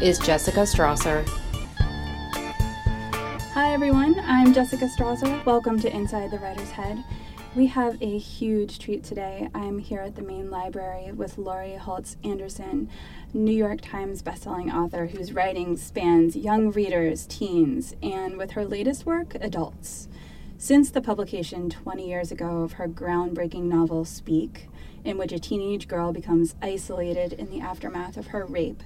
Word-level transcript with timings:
is 0.00 0.18
Jessica 0.18 0.60
Strasser. 0.60 1.28
Hi, 3.52 3.74
everyone. 3.74 4.18
I'm 4.20 4.54
Jessica 4.54 4.86
Strasser. 4.86 5.44
Welcome 5.44 5.78
to 5.80 5.94
Inside 5.94 6.30
the 6.30 6.38
Writer's 6.38 6.70
Head. 6.70 7.04
We 7.54 7.66
have 7.66 8.00
a 8.00 8.16
huge 8.16 8.78
treat 8.78 9.04
today. 9.04 9.50
I'm 9.54 9.78
here 9.78 10.00
at 10.00 10.16
the 10.16 10.22
main 10.22 10.50
library 10.50 11.12
with 11.12 11.36
Laurie 11.36 11.74
Halse 11.74 12.16
Anderson, 12.24 12.88
New 13.34 13.52
York 13.52 13.82
Times 13.82 14.22
bestselling 14.22 14.72
author 14.72 15.06
whose 15.06 15.34
writing 15.34 15.76
spans 15.76 16.34
young 16.34 16.72
readers, 16.72 17.26
teens, 17.26 17.94
and 18.02 18.38
with 18.38 18.52
her 18.52 18.64
latest 18.64 19.04
work, 19.04 19.34
adults. 19.34 20.08
Since 20.56 20.90
the 20.90 21.02
publication 21.02 21.68
20 21.68 22.08
years 22.08 22.32
ago 22.32 22.62
of 22.62 22.72
her 22.74 22.88
groundbreaking 22.88 23.64
novel 23.64 24.06
Speak, 24.06 24.68
in 25.04 25.18
which 25.18 25.32
a 25.32 25.38
teenage 25.38 25.88
girl 25.88 26.12
becomes 26.12 26.54
isolated 26.62 27.34
in 27.34 27.50
the 27.50 27.60
aftermath 27.60 28.16
of 28.16 28.28
her 28.28 28.46
rape, 28.46 28.82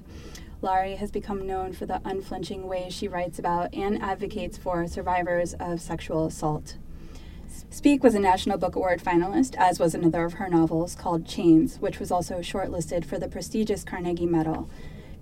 Laurie 0.64 0.96
has 0.96 1.10
become 1.10 1.46
known 1.46 1.74
for 1.74 1.84
the 1.84 2.00
unflinching 2.06 2.66
ways 2.66 2.94
she 2.94 3.06
writes 3.06 3.38
about 3.38 3.72
and 3.74 4.00
advocates 4.02 4.56
for 4.56 4.88
survivors 4.88 5.52
of 5.60 5.78
sexual 5.78 6.24
assault. 6.24 6.78
Speak 7.68 8.02
was 8.02 8.14
a 8.14 8.18
National 8.18 8.56
Book 8.56 8.74
Award 8.74 9.02
finalist, 9.02 9.54
as 9.58 9.78
was 9.78 9.94
another 9.94 10.24
of 10.24 10.34
her 10.34 10.48
novels 10.48 10.94
called 10.94 11.26
Chains, 11.26 11.76
which 11.80 12.00
was 12.00 12.10
also 12.10 12.38
shortlisted 12.38 13.04
for 13.04 13.18
the 13.18 13.28
prestigious 13.28 13.84
Carnegie 13.84 14.24
Medal. 14.24 14.70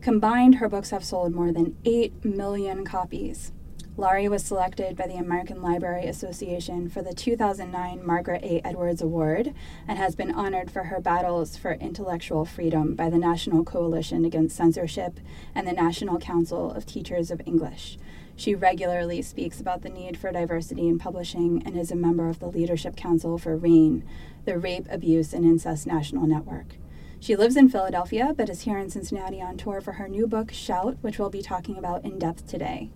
Combined, 0.01 0.57
her 0.57 0.69
books 0.69 0.91
have 0.91 1.05
sold 1.05 1.35
more 1.35 1.51
than 1.51 1.77
8 1.85 2.25
million 2.25 2.85
copies. 2.85 3.51
Laurie 3.95 4.29
was 4.29 4.43
selected 4.43 4.97
by 4.97 5.07
the 5.07 5.17
American 5.17 5.61
Library 5.61 6.07
Association 6.07 6.89
for 6.89 7.03
the 7.03 7.13
2009 7.13 8.05
Margaret 8.05 8.43
A. 8.43 8.67
Edwards 8.67 9.03
Award 9.03 9.53
and 9.87 9.99
has 9.99 10.15
been 10.15 10.33
honored 10.33 10.71
for 10.71 10.85
her 10.85 10.99
battles 10.99 11.59
for 11.59 11.73
intellectual 11.75 12.47
freedom 12.47 12.95
by 12.95 13.11
the 13.11 13.19
National 13.19 13.63
Coalition 13.63 14.25
Against 14.25 14.57
Censorship 14.57 15.21
and 15.55 15.67
the 15.67 15.75
National 15.75 16.19
Council 16.19 16.73
of 16.73 16.87
Teachers 16.87 17.31
of 17.31 17.43
English. 17.45 17.99
She 18.35 18.55
regularly 18.55 19.21
speaks 19.21 19.61
about 19.61 19.83
the 19.83 19.91
need 19.91 20.17
for 20.17 20.33
diversity 20.33 20.89
in 20.89 20.99
publishing 20.99 21.63
and 21.67 21.77
is 21.77 21.91
a 21.91 21.97
member 21.97 22.31
of 22.31 22.39
the 22.39 22.49
Leadership 22.49 22.97
Council 22.97 23.37
for 23.37 23.59
RAINN, 23.59 24.05
the 24.47 24.59
Rape, 24.59 24.87
Abuse, 24.89 25.35
and 25.35 25.45
Incest 25.45 25.87
National 25.87 26.27
Network. 26.27 26.77
She 27.21 27.37
lives 27.37 27.59
in 27.59 27.69
Philadelphia 27.69 28.33
but 28.35 28.49
is 28.49 28.63
here 28.63 28.79
in 28.79 28.89
Cincinnati 28.89 29.43
on 29.43 29.59
tour 29.59 29.83
for 29.83 29.93
her 29.93 30.09
new 30.09 30.27
book, 30.27 30.51
Shout, 30.51 30.97
which 31.03 31.19
we'll 31.19 31.29
be 31.29 31.43
talking 31.43 31.77
about 31.77 32.07
in 32.07 32.19
depth 32.19 32.47
today. 32.47 32.89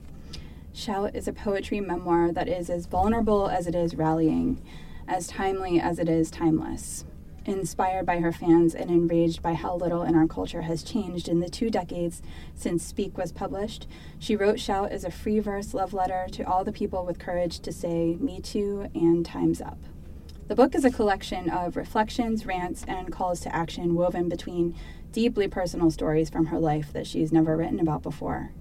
Shout 0.76 1.16
is 1.16 1.26
a 1.26 1.32
poetry 1.32 1.80
memoir 1.80 2.30
that 2.32 2.50
is 2.50 2.68
as 2.68 2.84
vulnerable 2.84 3.48
as 3.48 3.66
it 3.66 3.74
is 3.74 3.94
rallying, 3.94 4.60
as 5.08 5.26
timely 5.26 5.80
as 5.80 5.98
it 5.98 6.06
is 6.06 6.30
timeless 6.30 7.06
inspired 7.46 8.04
by 8.04 8.18
her 8.18 8.32
fans 8.32 8.74
and 8.74 8.90
enraged 8.90 9.40
by 9.40 9.54
how 9.54 9.74
little 9.74 10.02
in 10.02 10.14
our 10.14 10.26
culture 10.26 10.62
has 10.62 10.82
changed 10.82 11.28
in 11.28 11.40
the 11.40 11.48
two 11.48 11.70
decades 11.70 12.20
since 12.54 12.84
Speak 12.84 13.16
was 13.16 13.32
published, 13.32 13.86
she 14.18 14.36
wrote 14.36 14.60
Shout 14.60 14.92
as 14.92 15.04
a 15.04 15.10
free 15.10 15.38
verse 15.38 15.72
love 15.72 15.94
letter 15.94 16.26
to 16.32 16.42
all 16.42 16.62
the 16.62 16.72
people 16.72 17.06
with 17.06 17.18
courage 17.18 17.60
to 17.60 17.72
say 17.72 18.16
Me 18.20 18.40
Too 18.40 18.90
and 18.94 19.24
Time's 19.24 19.62
Up. 19.62 19.78
The 20.48 20.56
book 20.56 20.74
is 20.74 20.84
a 20.84 20.90
collection 20.90 21.48
of 21.48 21.76
reflections, 21.76 22.44
rants, 22.44 22.84
and 22.86 23.10
calls 23.10 23.40
to 23.40 23.54
action 23.54 23.94
woven 23.94 24.28
between 24.28 24.76
deeply 25.10 25.48
personal 25.48 25.90
stories 25.90 26.28
from 26.28 26.46
her 26.46 26.58
life 26.58 26.92
that 26.92 27.06
she's 27.06 27.32
never 27.32 27.56
written 27.56 27.80
about 27.80 28.02
before. 28.02 28.52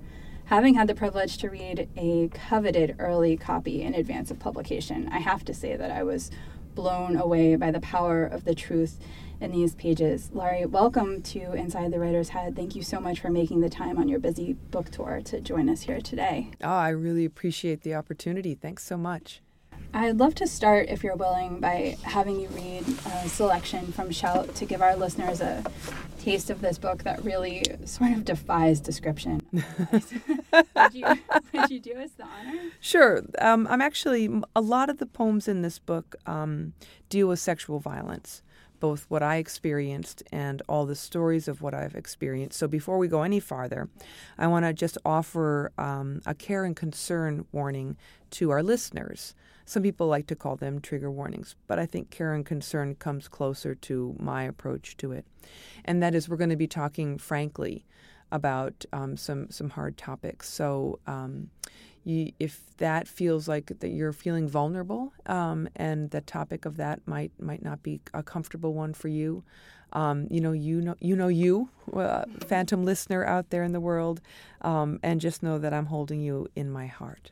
Having 0.46 0.76
had 0.76 0.88
the 0.88 0.94
privilege 0.94 1.40
to 1.40 1.50
read 1.50 1.90
a 1.98 2.28
coveted 2.28 2.98
early 3.00 3.36
copy 3.36 3.82
in 3.82 3.96
advance 3.96 4.30
of 4.30 4.38
publication, 4.38 5.10
I 5.12 5.18
have 5.18 5.44
to 5.46 5.56
say 5.56 5.76
that 5.76 5.90
I 5.90 6.04
was 6.04 6.30
blown 6.76 7.16
away 7.16 7.56
by 7.56 7.72
the 7.72 7.80
power 7.80 8.24
of 8.24 8.46
the 8.46 8.54
truth 8.54 9.00
in 9.42 9.52
these 9.52 9.74
pages. 9.74 10.30
Laurie, 10.34 10.68
welcome 10.68 11.24
to 11.24 11.54
Inside 11.54 11.92
the 11.92 12.00
Writer's 12.00 12.30
Head. 12.30 12.56
Thank 12.56 12.76
you 12.76 12.84
so 12.84 13.00
much 13.00 13.22
for 13.22 13.32
making 13.32 13.62
the 13.62 13.72
time 13.72 13.98
on 13.98 14.08
your 14.08 14.20
busy 14.20 14.54
book 14.54 14.92
tour 14.92 15.20
to 15.26 15.42
join 15.42 15.68
us 15.68 15.82
here 15.82 16.00
today. 16.00 16.52
Oh, 16.64 16.70
I 16.70 16.90
really 16.90 17.26
appreciate 17.26 17.82
the 17.82 17.96
opportunity. 17.96 18.54
Thanks 18.54 18.84
so 18.84 18.98
much. 18.98 19.42
I'd 19.94 20.18
love 20.18 20.36
to 20.36 20.48
start, 20.48 20.90
if 20.90 21.04
you're 21.04 21.16
willing, 21.16 21.60
by 21.60 21.98
having 22.04 22.40
you 22.40 22.48
read 22.50 22.84
a 23.06 23.30
selection 23.30 23.92
from 23.92 24.12
Shout 24.12 24.56
to 24.56 24.66
give 24.66 24.82
our 24.82 24.96
listeners 24.96 25.42
a 25.42 25.64
taste 26.20 26.50
of 26.50 26.62
this 26.62 26.78
book 26.78 27.04
that 27.04 27.24
really 27.24 27.64
sort 27.86 28.12
of 28.12 28.26
defies 28.26 28.80
description. 28.80 29.42
would, 29.92 30.04
you, 30.94 31.06
would, 31.54 31.70
you, 31.70 31.80
do 31.80 31.94
us 31.94 32.12
the 32.18 32.24
honor? 32.24 32.60
Sure. 32.80 33.22
Um, 33.40 33.68
I'm 33.70 33.82
actually, 33.82 34.42
a 34.56 34.62
lot 34.62 34.90
of 34.90 34.98
the 34.98 35.06
poems 35.06 35.48
in 35.48 35.62
this 35.62 35.80
book 35.80 36.16
um, 36.26 36.74
deal 37.10 37.28
with 37.28 37.40
sexual 37.40 37.80
violence 37.80 38.42
both 38.80 39.06
what 39.10 39.24
I 39.24 39.38
experienced 39.38 40.22
and 40.32 40.62
all 40.68 40.86
the 40.86 40.96
stories 40.96 41.48
of 41.48 41.62
what 41.62 41.74
I've 41.74 41.96
experienced. 41.96 42.60
So 42.60 42.68
before 42.68 42.98
we 42.98 43.08
go 43.08 43.24
any 43.24 43.40
farther, 43.40 43.90
I 44.38 44.48
want 44.48 44.66
to 44.66 44.74
just 44.74 44.98
offer 45.06 45.72
um, 45.78 46.22
a 46.26 46.36
care 46.36 46.66
and 46.66 46.76
concern 46.76 47.46
warning 47.52 47.98
to 48.32 48.52
our 48.52 48.62
listeners. 48.62 49.34
Some 49.66 49.84
people 49.84 50.08
like 50.08 50.28
to 50.28 50.36
call 50.36 50.56
them 50.56 50.80
trigger 50.80 51.10
warnings, 51.10 51.56
but 51.68 51.80
I 51.80 51.88
think 51.88 52.12
care 52.12 52.34
and 52.34 52.46
concern 52.46 52.96
comes 52.96 53.28
closer 53.28 53.74
to 53.76 54.16
my 54.20 54.44
approach 54.44 54.96
to 54.98 55.12
it. 55.12 55.26
And 55.84 56.02
that 56.04 56.14
is, 56.14 56.30
we're 56.30 56.38
going 56.38 56.52
to 56.52 56.56
be 56.56 56.68
talking 56.68 57.18
frankly 57.18 57.86
about 58.32 58.86
um, 58.94 59.18
some 59.18 59.50
some 59.50 59.70
hard 59.72 59.98
topics. 59.98 60.50
So, 60.50 61.00
um, 61.08 61.50
you, 62.04 62.32
if 62.40 62.62
that 62.78 63.08
feels 63.08 63.48
like 63.48 63.72
that 63.80 63.90
you're 63.90 64.14
feeling 64.14 64.48
vulnerable, 64.48 65.14
um, 65.26 65.68
and 65.76 66.12
the 66.12 66.22
topic 66.22 66.66
of 66.66 66.78
that 66.78 67.00
might 67.08 67.32
might 67.40 67.64
not 67.64 67.82
be 67.82 68.02
a 68.14 68.22
comfortable 68.22 68.74
one 68.74 68.94
for 68.94 69.08
you, 69.08 69.44
um, 69.94 70.28
you 70.30 70.42
know, 70.42 70.52
you 70.52 70.82
know, 70.82 70.96
you 71.00 71.16
know, 71.16 71.28
you, 71.28 71.70
uh, 71.94 72.26
phantom 72.42 72.86
listener 72.86 73.26
out 73.26 73.50
there 73.50 73.64
in 73.64 73.72
the 73.72 73.80
world, 73.80 74.22
um, 74.62 75.00
and 75.02 75.22
just 75.22 75.42
know 75.42 75.58
that 75.58 75.74
I'm 75.74 75.88
holding 75.88 76.22
you 76.22 76.48
in 76.56 76.70
my 76.70 76.86
heart. 76.86 77.32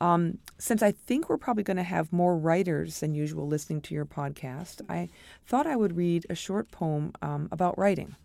Um, 0.00 0.38
since 0.58 0.82
I 0.82 0.92
think 0.92 1.28
we're 1.28 1.36
probably 1.36 1.62
going 1.62 1.76
to 1.76 1.82
have 1.82 2.12
more 2.12 2.36
writers 2.36 3.00
than 3.00 3.14
usual 3.14 3.46
listening 3.46 3.82
to 3.82 3.94
your 3.94 4.06
podcast, 4.06 4.80
I 4.88 5.08
thought 5.46 5.66
I 5.66 5.76
would 5.76 5.96
read 5.96 6.26
a 6.30 6.34
short 6.34 6.70
poem 6.70 7.12
um, 7.20 7.48
about 7.52 7.78
writing. 7.78 8.16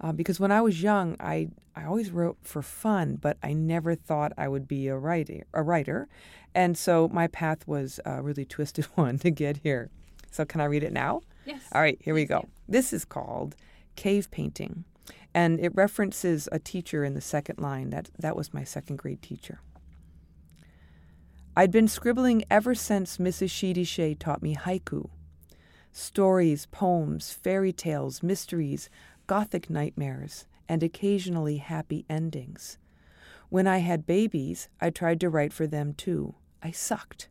Uh, 0.00 0.12
because 0.12 0.40
when 0.40 0.50
I 0.52 0.60
was 0.60 0.82
young, 0.82 1.16
I, 1.20 1.48
I 1.76 1.84
always 1.84 2.10
wrote 2.10 2.38
for 2.42 2.62
fun, 2.62 3.16
but 3.16 3.36
I 3.42 3.52
never 3.52 3.94
thought 3.94 4.32
I 4.36 4.48
would 4.48 4.66
be 4.66 4.88
a 4.88 4.96
writer. 4.96 5.44
A 5.52 5.62
writer. 5.62 6.08
And 6.54 6.76
so 6.76 7.08
my 7.08 7.26
path 7.26 7.66
was 7.66 8.00
a 8.04 8.22
really 8.22 8.44
twisted 8.44 8.84
one 8.94 9.18
to 9.18 9.30
get 9.30 9.58
here. 9.58 9.90
So 10.30 10.44
can 10.44 10.60
I 10.60 10.66
read 10.66 10.82
it 10.82 10.92
now? 10.92 11.22
Yes. 11.44 11.62
All 11.72 11.80
right, 11.80 11.98
here 12.02 12.14
we 12.14 12.24
go. 12.24 12.48
This 12.68 12.92
is 12.92 13.04
called 13.04 13.56
Cave 13.96 14.30
Painting, 14.30 14.84
and 15.34 15.58
it 15.58 15.74
references 15.74 16.48
a 16.52 16.58
teacher 16.58 17.02
in 17.02 17.14
the 17.14 17.20
second 17.20 17.58
line. 17.58 17.90
That, 17.90 18.10
that 18.18 18.36
was 18.36 18.54
my 18.54 18.62
second 18.62 18.96
grade 18.96 19.22
teacher. 19.22 19.60
I'd 21.56 21.72
been 21.72 21.88
scribbling 21.88 22.44
ever 22.48 22.76
since 22.76 23.18
Mrs. 23.18 23.48
Shidiche 23.48 24.16
taught 24.18 24.40
me 24.40 24.54
haiku. 24.54 25.10
Stories, 25.92 26.66
poems, 26.66 27.32
fairy 27.32 27.72
tales, 27.72 28.22
mysteries, 28.22 28.88
gothic 29.26 29.68
nightmares, 29.68 30.46
and 30.68 30.84
occasionally 30.84 31.56
happy 31.56 32.06
endings. 32.08 32.78
When 33.48 33.66
I 33.66 33.78
had 33.78 34.06
babies, 34.06 34.68
I 34.80 34.90
tried 34.90 35.18
to 35.20 35.28
write 35.28 35.52
for 35.52 35.66
them 35.66 35.92
too. 35.92 36.36
I 36.62 36.70
sucked, 36.70 37.28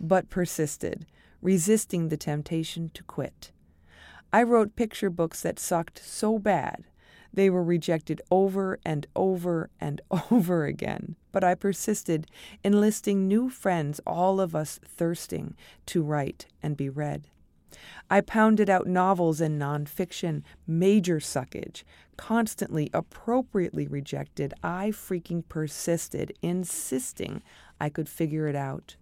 but 0.00 0.28
persisted, 0.28 1.06
resisting 1.40 2.08
the 2.08 2.16
temptation 2.16 2.90
to 2.94 3.04
quit. 3.04 3.52
I 4.32 4.42
wrote 4.42 4.74
picture 4.74 5.10
books 5.10 5.40
that 5.42 5.60
sucked 5.60 6.04
so 6.04 6.40
bad 6.40 6.84
they 7.32 7.50
were 7.50 7.64
rejected 7.64 8.20
over 8.30 8.78
and 8.84 9.06
over 9.16 9.70
and 9.80 10.00
over 10.30 10.64
again. 10.64 11.16
But 11.32 11.44
I 11.44 11.54
persisted, 11.54 12.26
enlisting 12.62 13.26
new 13.26 13.48
friends, 13.48 14.00
all 14.06 14.40
of 14.40 14.54
us 14.54 14.78
thirsting 14.84 15.54
to 15.86 16.02
write 16.02 16.46
and 16.62 16.76
be 16.76 16.88
read. 16.88 17.28
I 18.10 18.20
pounded 18.20 18.68
out 18.68 18.86
novels 18.86 19.40
and 19.40 19.60
nonfiction, 19.60 20.42
major 20.66 21.18
suckage, 21.18 21.84
constantly, 22.16 22.90
appropriately 22.92 23.86
rejected. 23.86 24.52
I 24.62 24.90
freaking 24.90 25.42
persisted, 25.48 26.36
insisting 26.42 27.42
I 27.80 27.88
could 27.88 28.08
figure 28.08 28.46
it 28.48 28.56
out. 28.56 28.96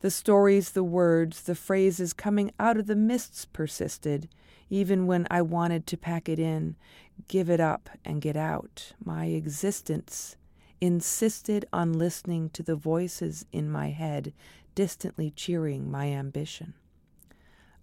The 0.00 0.10
stories, 0.10 0.70
the 0.70 0.84
words, 0.84 1.42
the 1.42 1.54
phrases 1.54 2.12
coming 2.12 2.52
out 2.60 2.76
of 2.76 2.86
the 2.86 2.96
mists 2.96 3.46
persisted, 3.46 4.28
even 4.74 5.06
when 5.06 5.24
I 5.30 5.40
wanted 5.40 5.86
to 5.86 5.96
pack 5.96 6.28
it 6.28 6.40
in, 6.40 6.74
give 7.28 7.48
it 7.48 7.60
up, 7.60 7.88
and 8.04 8.20
get 8.20 8.36
out. 8.36 8.92
My 9.04 9.26
existence 9.26 10.36
insisted 10.80 11.64
on 11.72 11.92
listening 11.92 12.50
to 12.50 12.62
the 12.64 12.74
voices 12.74 13.46
in 13.52 13.70
my 13.70 13.90
head, 13.90 14.32
distantly 14.74 15.30
cheering 15.30 15.88
my 15.88 16.06
ambition. 16.06 16.74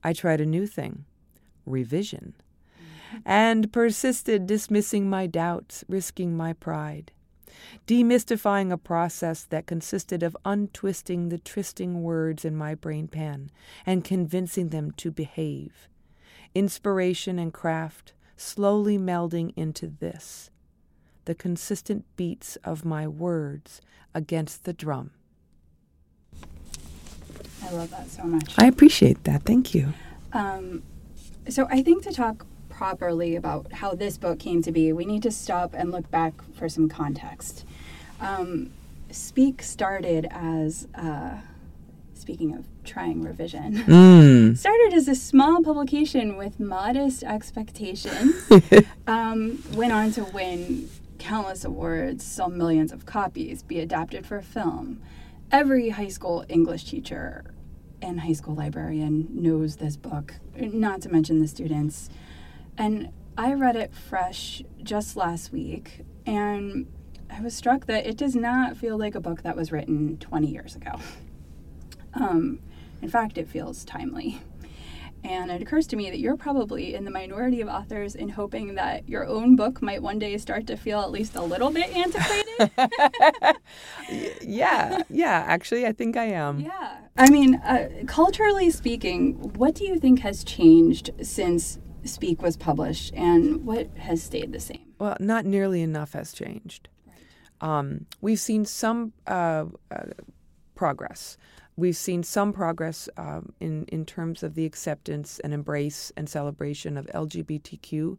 I 0.04 0.12
tried 0.12 0.42
a 0.42 0.46
new 0.46 0.68
thing 0.68 1.06
revision 1.66 2.34
and 3.26 3.72
persisted, 3.72 4.46
dismissing 4.46 5.10
my 5.10 5.28
doubts, 5.28 5.86
risking 5.88 6.36
my 6.36 6.52
pride, 6.52 7.14
demystifying 7.88 8.70
a 8.70 8.78
process 8.78 9.46
that 9.46 9.66
consisted 9.66 10.24
of 10.24 10.36
untwisting 10.44 11.30
the 11.30 11.38
twisting 11.38 12.04
words 12.04 12.44
in 12.44 12.54
my 12.54 12.76
brain 12.76 13.08
pan 13.08 13.50
and 13.86 14.04
convincing 14.04 14.70
them 14.70 14.92
to 14.98 15.10
behave. 15.10 15.88
Inspiration 16.54 17.40
and 17.40 17.54
craft 17.54 18.14
slowly 18.36 18.98
melding 18.98 19.54
into 19.56 19.88
this. 19.88 20.50
The 21.26 21.36
consistent 21.36 22.06
beats 22.16 22.56
of 22.64 22.84
my 22.84 23.08
words 23.08 23.82
against 24.14 24.66
the 24.66 24.74
drum. 24.74 25.12
I 27.64 27.72
love 27.72 27.92
that 27.92 28.10
so 28.10 28.24
much. 28.24 28.54
I 28.58 28.66
appreciate 28.66 29.24
that. 29.26 29.44
Thank 29.44 29.74
you. 29.74 29.94
Um, 30.34 30.84
so 31.48 31.68
I 31.70 31.84
think 31.84 32.04
to 32.04 32.12
talk 32.12 32.46
properly 32.70 33.36
about 33.36 33.72
how 33.72 33.94
this 33.94 34.18
book 34.18 34.40
came 34.40 34.62
to 34.64 34.72
be, 34.72 34.92
we 34.92 35.06
need 35.06 35.24
to 35.24 35.32
stop 35.32 35.74
and 35.74 35.92
look 35.92 36.10
back 36.10 36.34
for 36.56 36.68
some 36.68 36.90
context. 36.90 37.66
Um, 38.20 38.72
Speak 39.12 39.62
started 39.62 40.28
as, 40.32 40.88
uh, 40.96 41.36
speaking 42.22 42.54
of 42.56 42.66
trying 42.84 43.22
revision, 43.22 43.74
Mm. 43.88 44.58
started 44.66 44.94
as 44.94 45.08
a 45.08 45.16
small 45.16 45.62
publication 45.64 46.38
with 46.38 46.60
modest 46.60 47.24
expectations. 47.24 48.36
um, 49.08 49.64
went 49.74 49.92
on 49.92 50.12
to 50.12 50.24
win 50.26 50.90
countless 51.20 51.66
awards, 51.66 52.24
sell 52.24 52.50
millions 52.50 52.92
of 52.92 53.06
copies, 53.06 53.64
be 53.64 53.80
adapted 53.80 54.26
for 54.26 54.42
film. 54.42 55.02
Every 55.52 55.90
high 55.90 56.08
school 56.08 56.46
English 56.48 56.86
teacher 56.86 57.54
and 58.02 58.22
high 58.22 58.34
school 58.34 58.56
librarian 58.56 59.28
knows 59.32 59.76
this 59.76 59.98
book, 59.98 60.36
not 60.58 61.02
to 61.02 61.10
mention 61.10 61.40
the 61.40 61.48
students. 61.48 62.10
And 62.78 63.12
I 63.38 63.54
read 63.54 63.76
it 63.76 63.94
fresh 63.94 64.64
just 64.82 65.16
last 65.16 65.52
week, 65.52 66.02
and 66.26 66.88
I 67.30 67.42
was 67.42 67.54
struck 67.54 67.86
that 67.86 68.06
it 68.08 68.18
does 68.18 68.36
not 68.36 68.76
feel 68.76 68.98
like 68.98 69.14
a 69.16 69.20
book 69.20 69.44
that 69.44 69.56
was 69.56 69.72
written 69.72 70.18
20 70.18 70.48
years 70.48 70.76
ago. 70.76 71.00
Um, 72.14 72.60
in 73.02 73.10
fact, 73.10 73.38
it 73.38 73.48
feels 73.48 73.84
timely. 73.84 74.42
And 75.24 75.52
it 75.52 75.62
occurs 75.62 75.86
to 75.88 75.96
me 75.96 76.10
that 76.10 76.18
you're 76.20 76.36
probably 76.36 76.96
in 76.96 77.06
the 77.06 77.12
minority 77.12 77.62
of 77.62 77.68
authors 77.68 78.16
in 78.16 78.30
hoping 78.30 78.74
that 78.76 79.08
your 79.08 79.28
own 79.28 79.56
book 79.56 79.80
might 79.82 80.02
one 80.02 80.18
day 80.18 80.36
start 80.38 80.66
to 80.68 80.78
feel 80.78 81.00
at 81.02 81.12
least 81.12 81.36
a 81.36 81.42
little 81.44 81.70
bit 81.70 81.96
antiquated. 81.96 82.72
yeah, 84.42 85.04
yeah. 85.10 85.46
Actually, 85.48 85.86
I 85.86 85.92
think 85.92 86.18
I 86.18 86.26
am. 86.26 86.60
yeah. 86.62 86.98
I 87.18 87.30
mean, 87.30 87.56
uh, 87.56 87.90
culturally 88.08 88.72
speaking, 88.72 89.36
what 89.54 89.76
do 89.76 89.86
you 89.86 90.00
think 90.00 90.20
has 90.22 90.44
changed 90.44 91.12
since 91.22 91.78
Speak 92.04 92.42
was 92.42 92.58
published 92.58 93.14
and 93.14 93.64
what 93.64 93.96
has 93.98 94.24
stayed 94.24 94.52
the 94.54 94.60
same? 94.60 94.94
Well, 94.98 95.18
not 95.20 95.46
nearly 95.46 95.82
enough 95.84 96.14
has 96.14 96.34
changed. 96.34 96.90
Um, 97.60 98.08
we've 98.22 98.40
seen 98.40 98.66
some 98.66 99.14
uh, 99.28 99.66
uh, 99.92 100.04
progress. 100.74 101.38
We've 101.78 101.96
seen 101.96 102.24
some 102.24 102.54
progress 102.54 103.10
um, 103.18 103.54
in 103.60 103.86
in 103.86 104.06
terms 104.06 104.44
of 104.44 104.56
the 104.56 104.66
acceptance 104.66 105.40
and 105.40 105.54
embrace 105.54 106.12
and 106.18 106.30
celebration 106.30 106.98
of 106.98 107.08
LGBTQ 107.08 108.18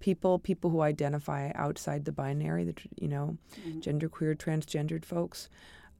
people, 0.00 0.38
people 0.38 0.70
who 0.70 0.80
identify 0.80 1.50
outside 1.54 2.04
the 2.04 2.12
binary, 2.12 2.64
the 2.64 2.74
you 2.96 3.08
know, 3.08 3.36
genderqueer, 3.80 4.36
transgendered 4.36 5.04
folks. 5.04 5.48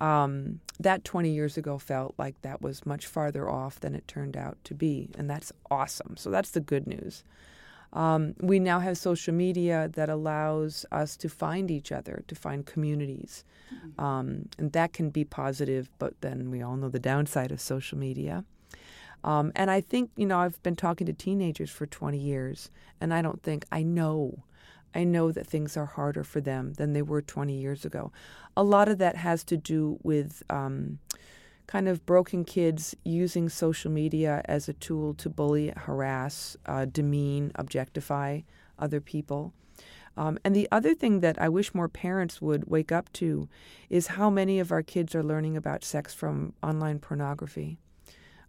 Um, 0.01 0.61
that 0.79 1.03
20 1.05 1.31
years 1.31 1.57
ago 1.57 1.77
felt 1.77 2.15
like 2.19 2.41
that 2.43 2.63
was 2.63 2.87
much 2.87 3.07
farther 3.07 3.51
off 3.51 3.81
than 3.81 3.97
it 3.97 4.07
turned 4.07 4.37
out 4.37 4.57
to 4.65 4.75
be, 4.75 5.11
and 5.19 5.29
that's 5.29 5.53
awesome. 5.71 6.17
So 6.17 6.31
that's 6.31 6.53
the 6.53 6.61
good 6.61 6.87
news. 6.87 7.25
Um, 7.93 8.35
we 8.41 8.59
now 8.59 8.81
have 8.81 8.99
social 8.99 9.35
media 9.35 9.91
that 9.95 10.09
allows 10.09 10.85
us 10.93 11.17
to 11.19 11.29
find 11.29 11.71
each 11.71 11.91
other, 11.91 12.23
to 12.29 12.35
find 12.35 12.67
communities. 12.67 13.45
Um, 13.99 14.49
and 14.59 14.73
that 14.73 14.93
can 14.93 15.11
be 15.11 15.25
positive, 15.25 15.91
but 15.99 16.21
then 16.21 16.51
we 16.51 16.63
all 16.63 16.77
know 16.77 16.89
the 16.89 16.99
downside 16.99 17.51
of 17.51 17.61
social 17.61 17.99
media. 17.99 18.45
Um, 19.25 19.53
and 19.57 19.71
I 19.71 19.81
think, 19.81 20.11
you 20.17 20.27
know, 20.27 20.39
I've 20.39 20.63
been 20.63 20.77
talking 20.77 21.07
to 21.07 21.13
teenagers 21.13 21.71
for 21.71 21.87
20 21.87 22.19
years, 22.19 22.71
and 23.01 23.13
I 23.13 23.23
don't 23.23 23.43
think, 23.43 23.65
I 23.73 23.83
know, 23.83 24.45
I 24.95 25.05
know 25.05 25.33
that 25.33 25.47
things 25.47 25.77
are 25.77 25.87
harder 25.87 26.25
for 26.25 26.41
them 26.41 26.75
than 26.75 26.93
they 26.93 27.03
were 27.03 27.21
20 27.21 27.55
years 27.55 27.85
ago. 27.85 28.13
A 28.57 28.63
lot 28.63 28.89
of 28.89 28.99
that 28.99 29.17
has 29.17 29.45
to 29.45 29.57
do 29.57 29.99
with 30.03 30.43
um, 30.51 30.99
kind 31.69 31.87
of 31.87 32.05
broken 32.05 32.45
kids 32.45 32.97
using 33.05 33.49
social 33.49 33.91
media 33.91 34.43
as 34.47 34.69
a 34.69 34.73
tool 34.73 35.15
to 35.15 35.29
bully, 35.29 35.73
harass, 35.77 36.57
uh, 36.67 36.87
demean, 36.87 37.53
objectify 37.55 38.41
other 38.79 39.01
people. 39.01 39.53
Um, 40.17 40.39
and 40.45 40.57
the 40.57 40.67
other 40.73 40.95
thing 40.95 41.21
that 41.21 41.41
I 41.41 41.49
wish 41.49 41.75
more 41.75 41.89
parents 41.89 42.43
would 42.43 42.65
wake 42.67 42.91
up 42.91 43.13
to 43.13 43.49
is 43.89 44.09
how 44.09 44.31
many 44.31 44.59
of 44.59 44.73
our 44.73 44.83
kids 44.83 45.15
are 45.15 45.23
learning 45.23 45.57
about 45.57 45.85
sex 45.85 46.13
from 46.13 46.55
online 46.61 46.99
pornography. 46.99 47.79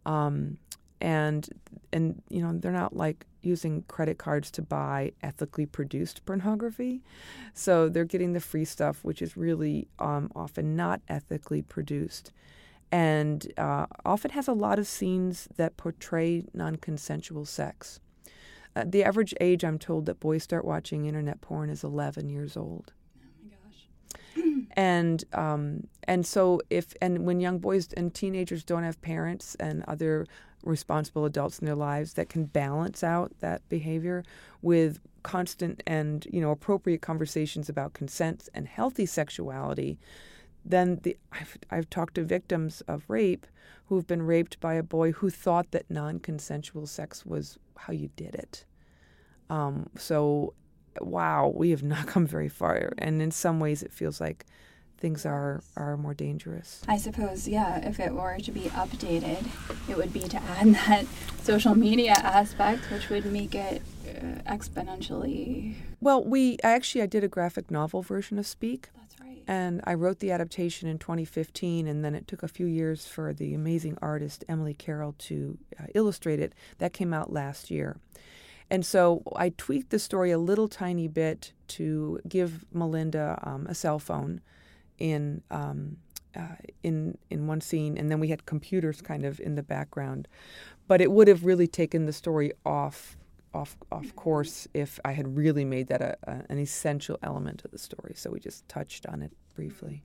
Um, 0.05 0.57
and 1.01 1.47
and 1.93 2.21
you 2.29 2.41
know 2.41 2.53
they're 2.53 2.71
not 2.71 2.95
like 2.95 3.25
using 3.41 3.83
credit 3.83 4.17
cards 4.17 4.51
to 4.51 4.61
buy 4.61 5.11
ethically 5.23 5.65
produced 5.65 6.25
pornography, 6.25 7.01
so 7.53 7.87
they're 7.87 8.03
getting 8.03 8.33
the 8.33 8.39
free 8.39 8.65
stuff, 8.65 9.03
which 9.03 9.21
is 9.21 9.37
really 9.37 9.87
um, 9.99 10.31
often 10.35 10.75
not 10.75 11.01
ethically 11.07 11.61
produced, 11.61 12.33
and 12.91 13.51
uh, 13.57 13.85
often 14.05 14.31
has 14.31 14.47
a 14.47 14.53
lot 14.53 14.79
of 14.79 14.87
scenes 14.87 15.47
that 15.57 15.77
portray 15.77 16.45
non-consensual 16.53 17.45
sex. 17.45 17.99
Uh, 18.75 18.83
the 18.85 19.03
average 19.03 19.33
age, 19.41 19.63
I'm 19.63 19.79
told, 19.79 20.05
that 20.05 20.19
boys 20.19 20.43
start 20.43 20.65
watching 20.65 21.05
internet 21.05 21.41
porn 21.41 21.69
is 21.69 21.83
11 21.83 22.29
years 22.29 22.55
old. 22.55 22.93
Oh 23.17 23.27
my 23.43 24.43
gosh. 24.43 24.67
and 24.73 25.23
um, 25.33 25.87
and 26.03 26.25
so 26.25 26.61
if 26.69 26.93
and 27.01 27.25
when 27.25 27.39
young 27.39 27.59
boys 27.59 27.89
and 27.97 28.13
teenagers 28.13 28.63
don't 28.63 28.83
have 28.83 29.01
parents 29.01 29.55
and 29.59 29.83
other 29.87 30.25
responsible 30.63 31.25
adults 31.25 31.59
in 31.59 31.65
their 31.65 31.75
lives 31.75 32.13
that 32.13 32.29
can 32.29 32.45
balance 32.45 33.03
out 33.03 33.31
that 33.39 33.67
behavior 33.69 34.23
with 34.61 34.99
constant 35.23 35.81
and 35.87 36.27
you 36.31 36.41
know 36.41 36.51
appropriate 36.51 37.01
conversations 37.01 37.69
about 37.69 37.93
consent 37.93 38.49
and 38.53 38.67
healthy 38.67 39.05
sexuality, 39.05 39.97
then 40.65 40.99
the 41.03 41.17
I've, 41.31 41.57
I've 41.71 41.89
talked 41.89 42.15
to 42.15 42.23
victims 42.23 42.81
of 42.87 43.03
rape 43.07 43.47
who've 43.85 44.05
been 44.05 44.21
raped 44.21 44.59
by 44.59 44.75
a 44.75 44.83
boy 44.83 45.11
who 45.11 45.29
thought 45.29 45.71
that 45.71 45.89
non-consensual 45.89 46.85
sex 46.85 47.25
was 47.25 47.57
how 47.75 47.91
you 47.91 48.09
did 48.15 48.35
it. 48.35 48.65
Um, 49.49 49.89
so, 49.97 50.53
wow, 51.01 51.51
we 51.55 51.71
have 51.71 51.81
not 51.81 52.05
come 52.13 52.27
very 52.27 52.49
far, 52.49 52.93
and 52.97 53.21
in 53.21 53.31
some 53.31 53.59
ways, 53.59 53.81
it 53.81 53.91
feels 53.91 54.21
like 54.21 54.45
things 54.99 55.25
are 55.25 55.63
are 55.75 55.97
more 55.97 56.13
dangerous. 56.13 56.81
I 56.87 56.97
suppose, 56.97 57.47
yeah, 57.47 57.87
if 57.87 57.99
it 57.99 58.13
were 58.13 58.37
to 58.37 58.51
be 58.51 58.63
updated, 58.69 59.47
it 59.89 59.97
would 59.97 60.13
be 60.13 60.21
to 60.21 60.37
add 60.59 60.67
that 60.67 61.05
social 61.41 61.75
media 61.75 62.13
aspect, 62.13 62.91
which 62.91 63.09
would 63.09 63.25
make 63.25 63.55
it 63.55 63.81
uh, 64.07 64.51
exponentially. 64.51 65.75
Well, 65.99 66.23
we 66.23 66.57
actually 66.63 67.01
I 67.01 67.07
did 67.07 67.23
a 67.23 67.27
graphic 67.27 67.71
novel 67.71 68.01
version 68.01 68.37
of 68.37 68.45
Speak. 68.45 68.89
That's 68.95 69.08
right. 69.21 69.43
And 69.47 69.81
I 69.85 69.93
wrote 69.93 70.19
the 70.19 70.31
adaptation 70.31 70.87
in 70.87 70.99
2015, 70.99 71.87
and 71.87 72.03
then 72.03 72.15
it 72.15 72.27
took 72.27 72.43
a 72.43 72.47
few 72.47 72.65
years 72.65 73.07
for 73.07 73.33
the 73.33 73.53
amazing 73.53 73.97
artist 74.01 74.43
Emily 74.47 74.73
Carroll 74.73 75.15
to 75.19 75.57
uh, 75.79 75.85
illustrate 75.95 76.39
it. 76.39 76.53
That 76.77 76.93
came 76.93 77.13
out 77.13 77.31
last 77.31 77.71
year. 77.71 77.97
And 78.69 78.85
so 78.85 79.23
I 79.35 79.49
tweaked 79.49 79.89
the 79.89 79.99
story 79.99 80.31
a 80.31 80.37
little 80.37 80.67
tiny 80.67 81.07
bit 81.07 81.53
to 81.69 82.19
give 82.27 82.65
Melinda 82.71 83.39
um, 83.43 83.65
a 83.67 83.73
cell 83.73 83.99
phone 83.99 84.41
in 84.99 85.41
um, 85.49 85.97
uh, 86.35 86.55
in 86.83 87.17
in 87.29 87.47
one 87.47 87.61
scene, 87.61 87.97
and 87.97 88.11
then 88.11 88.19
we 88.19 88.27
had 88.27 88.45
computers 88.45 89.01
kind 89.01 89.25
of 89.25 89.39
in 89.39 89.55
the 89.55 89.63
background. 89.63 90.27
But 90.87 91.01
it 91.01 91.11
would 91.11 91.27
have 91.27 91.45
really 91.45 91.67
taken 91.67 92.05
the 92.05 92.13
story 92.13 92.51
off 92.65 93.17
off 93.53 93.77
off 93.91 94.15
course 94.15 94.67
if 94.73 94.99
I 95.03 95.11
had 95.11 95.37
really 95.37 95.65
made 95.65 95.87
that 95.87 96.01
a, 96.01 96.17
a, 96.23 96.43
an 96.49 96.59
essential 96.59 97.17
element 97.23 97.63
of 97.65 97.71
the 97.71 97.77
story. 97.77 98.13
So 98.15 98.29
we 98.31 98.39
just 98.39 98.67
touched 98.67 99.05
on 99.05 99.21
it 99.21 99.31
briefly. 99.55 100.03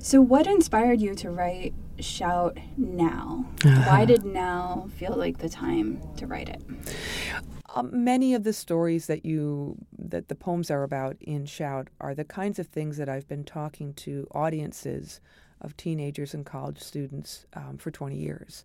So, 0.00 0.20
what 0.20 0.46
inspired 0.46 1.00
you 1.00 1.14
to 1.16 1.30
write 1.30 1.74
Shout 1.98 2.58
Now? 2.76 3.44
Why 3.62 4.04
did 4.04 4.24
now 4.24 4.88
feel 4.96 5.14
like 5.14 5.38
the 5.38 5.48
time 5.48 6.00
to 6.16 6.26
write 6.26 6.48
it? 6.48 6.62
Um, 7.74 7.90
many 8.04 8.34
of 8.34 8.44
the 8.44 8.52
stories 8.52 9.06
that 9.08 9.26
you 9.26 9.76
that 9.98 10.28
the 10.28 10.34
poems 10.34 10.70
are 10.70 10.84
about 10.84 11.16
in 11.20 11.46
Shout 11.46 11.88
are 12.00 12.14
the 12.14 12.24
kinds 12.24 12.58
of 12.58 12.68
things 12.68 12.96
that 12.96 13.08
I've 13.08 13.28
been 13.28 13.44
talking 13.44 13.92
to 13.94 14.26
audiences 14.32 15.20
of 15.60 15.76
teenagers 15.76 16.32
and 16.32 16.46
college 16.46 16.80
students 16.80 17.46
um, 17.54 17.76
for 17.78 17.90
20 17.90 18.16
years, 18.16 18.64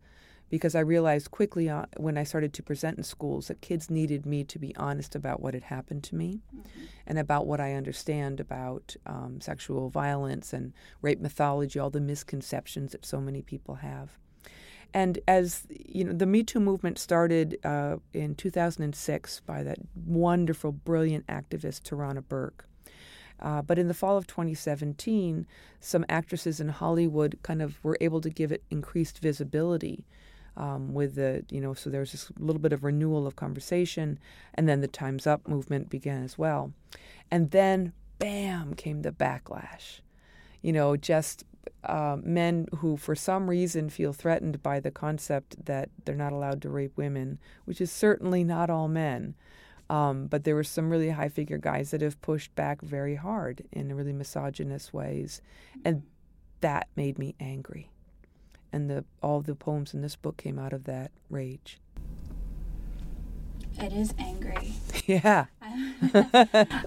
because 0.53 0.75
I 0.75 0.81
realized 0.81 1.31
quickly 1.31 1.67
on, 1.67 1.87
when 1.97 2.15
I 2.15 2.23
started 2.23 2.53
to 2.53 2.61
present 2.61 2.99
in 2.99 3.03
schools 3.03 3.47
that 3.47 3.59
kids 3.61 3.89
needed 3.89 4.23
me 4.23 4.43
to 4.43 4.59
be 4.59 4.75
honest 4.75 5.15
about 5.15 5.41
what 5.41 5.55
had 5.55 5.63
happened 5.63 6.03
to 6.03 6.15
me, 6.15 6.41
and 7.07 7.17
about 7.17 7.47
what 7.47 7.59
I 7.59 7.73
understand 7.73 8.39
about 8.39 8.95
um, 9.07 9.41
sexual 9.41 9.89
violence 9.89 10.53
and 10.53 10.71
rape 11.01 11.19
mythology, 11.19 11.79
all 11.79 11.89
the 11.89 11.99
misconceptions 11.99 12.91
that 12.91 13.03
so 13.03 13.19
many 13.19 13.41
people 13.41 13.73
have. 13.77 14.19
And 14.93 15.17
as 15.27 15.65
you 15.71 16.03
know, 16.03 16.13
the 16.13 16.27
Me 16.27 16.43
Too 16.43 16.59
movement 16.59 16.99
started 16.99 17.57
uh, 17.63 17.97
in 18.13 18.35
2006 18.35 19.39
by 19.47 19.63
that 19.63 19.79
wonderful, 20.05 20.71
brilliant 20.71 21.25
activist 21.25 21.81
Tarana 21.81 22.21
Burke. 22.21 22.67
Uh, 23.39 23.63
but 23.63 23.79
in 23.79 23.87
the 23.87 23.95
fall 23.95 24.17
of 24.17 24.27
2017, 24.27 25.47
some 25.79 26.05
actresses 26.07 26.59
in 26.59 26.69
Hollywood 26.69 27.39
kind 27.41 27.63
of 27.63 27.83
were 27.83 27.97
able 27.99 28.21
to 28.21 28.29
give 28.29 28.51
it 28.51 28.63
increased 28.69 29.17
visibility. 29.17 30.05
Um, 30.55 30.93
with 30.93 31.15
the, 31.15 31.43
you 31.49 31.59
know, 31.59 31.73
so 31.73 31.89
there 31.89 32.01
was 32.01 32.11
this 32.11 32.31
little 32.37 32.61
bit 32.61 32.73
of 32.73 32.83
renewal 32.83 33.25
of 33.25 33.35
conversation, 33.35 34.19
and 34.53 34.69
then 34.69 34.81
the 34.81 34.87
Time's 34.87 35.25
Up 35.25 35.47
movement 35.47 35.89
began 35.89 36.23
as 36.23 36.37
well. 36.37 36.73
And 37.31 37.49
then, 37.49 37.93
bam 38.19 38.75
came 38.75 39.01
the 39.01 39.11
backlash. 39.11 40.01
You 40.61 40.71
know, 40.71 40.95
just 40.95 41.43
uh, 41.83 42.17
men 42.21 42.67
who, 42.77 42.97
for 42.97 43.15
some 43.15 43.49
reason, 43.49 43.89
feel 43.89 44.13
threatened 44.13 44.61
by 44.61 44.79
the 44.79 44.91
concept 44.91 45.65
that 45.65 45.89
they're 46.05 46.15
not 46.15 46.33
allowed 46.33 46.61
to 46.61 46.69
rape 46.69 46.95
women, 46.95 47.39
which 47.65 47.81
is 47.81 47.91
certainly 47.91 48.43
not 48.43 48.69
all 48.69 48.87
men. 48.87 49.35
Um, 49.89 50.27
but 50.27 50.43
there 50.43 50.55
were 50.55 50.63
some 50.63 50.89
really 50.89 51.09
high 51.09 51.29
figure 51.29 51.57
guys 51.57 51.91
that 51.91 52.01
have 52.01 52.21
pushed 52.21 52.55
back 52.55 52.81
very 52.81 53.15
hard 53.15 53.63
in 53.71 53.93
really 53.95 54.13
misogynist 54.13 54.93
ways. 54.93 55.41
And 55.83 56.03
that 56.61 56.87
made 56.95 57.19
me 57.19 57.35
angry. 57.39 57.89
And 58.73 58.89
the, 58.89 59.05
all 59.21 59.39
the 59.41 59.53
poems 59.55 59.93
in 59.93 60.01
this 60.01 60.15
book 60.15 60.35
came 60.37 60.57
out 60.57 60.73
of 60.73 60.83
that 60.85 61.11
rage. 61.29 61.79
It 63.79 63.93
is 63.93 64.13
angry. 64.17 64.73
Yeah. 65.05 65.47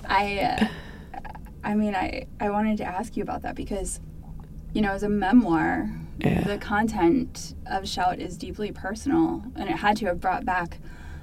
I, 0.08 0.58
uh, 0.58 0.66
I 1.62 1.74
mean, 1.74 1.94
I, 1.94 2.26
I 2.40 2.48
wanted 2.48 2.78
to 2.78 2.84
ask 2.84 3.14
you 3.14 3.22
about 3.22 3.42
that 3.42 3.54
because, 3.54 4.00
you 4.72 4.80
know, 4.80 4.92
as 4.92 5.02
a 5.02 5.08
memoir, 5.10 5.90
Yeah. 6.18 6.40
the 6.42 6.56
content 6.56 7.54
of 7.66 7.86
Shout 7.86 8.20
is 8.20 8.38
deeply 8.38 8.72
personal, 8.72 9.42
and 9.54 9.68
it 9.68 9.76
had 9.76 9.98
to 9.98 10.06
have 10.06 10.18
brought 10.18 10.46
back 10.46 10.78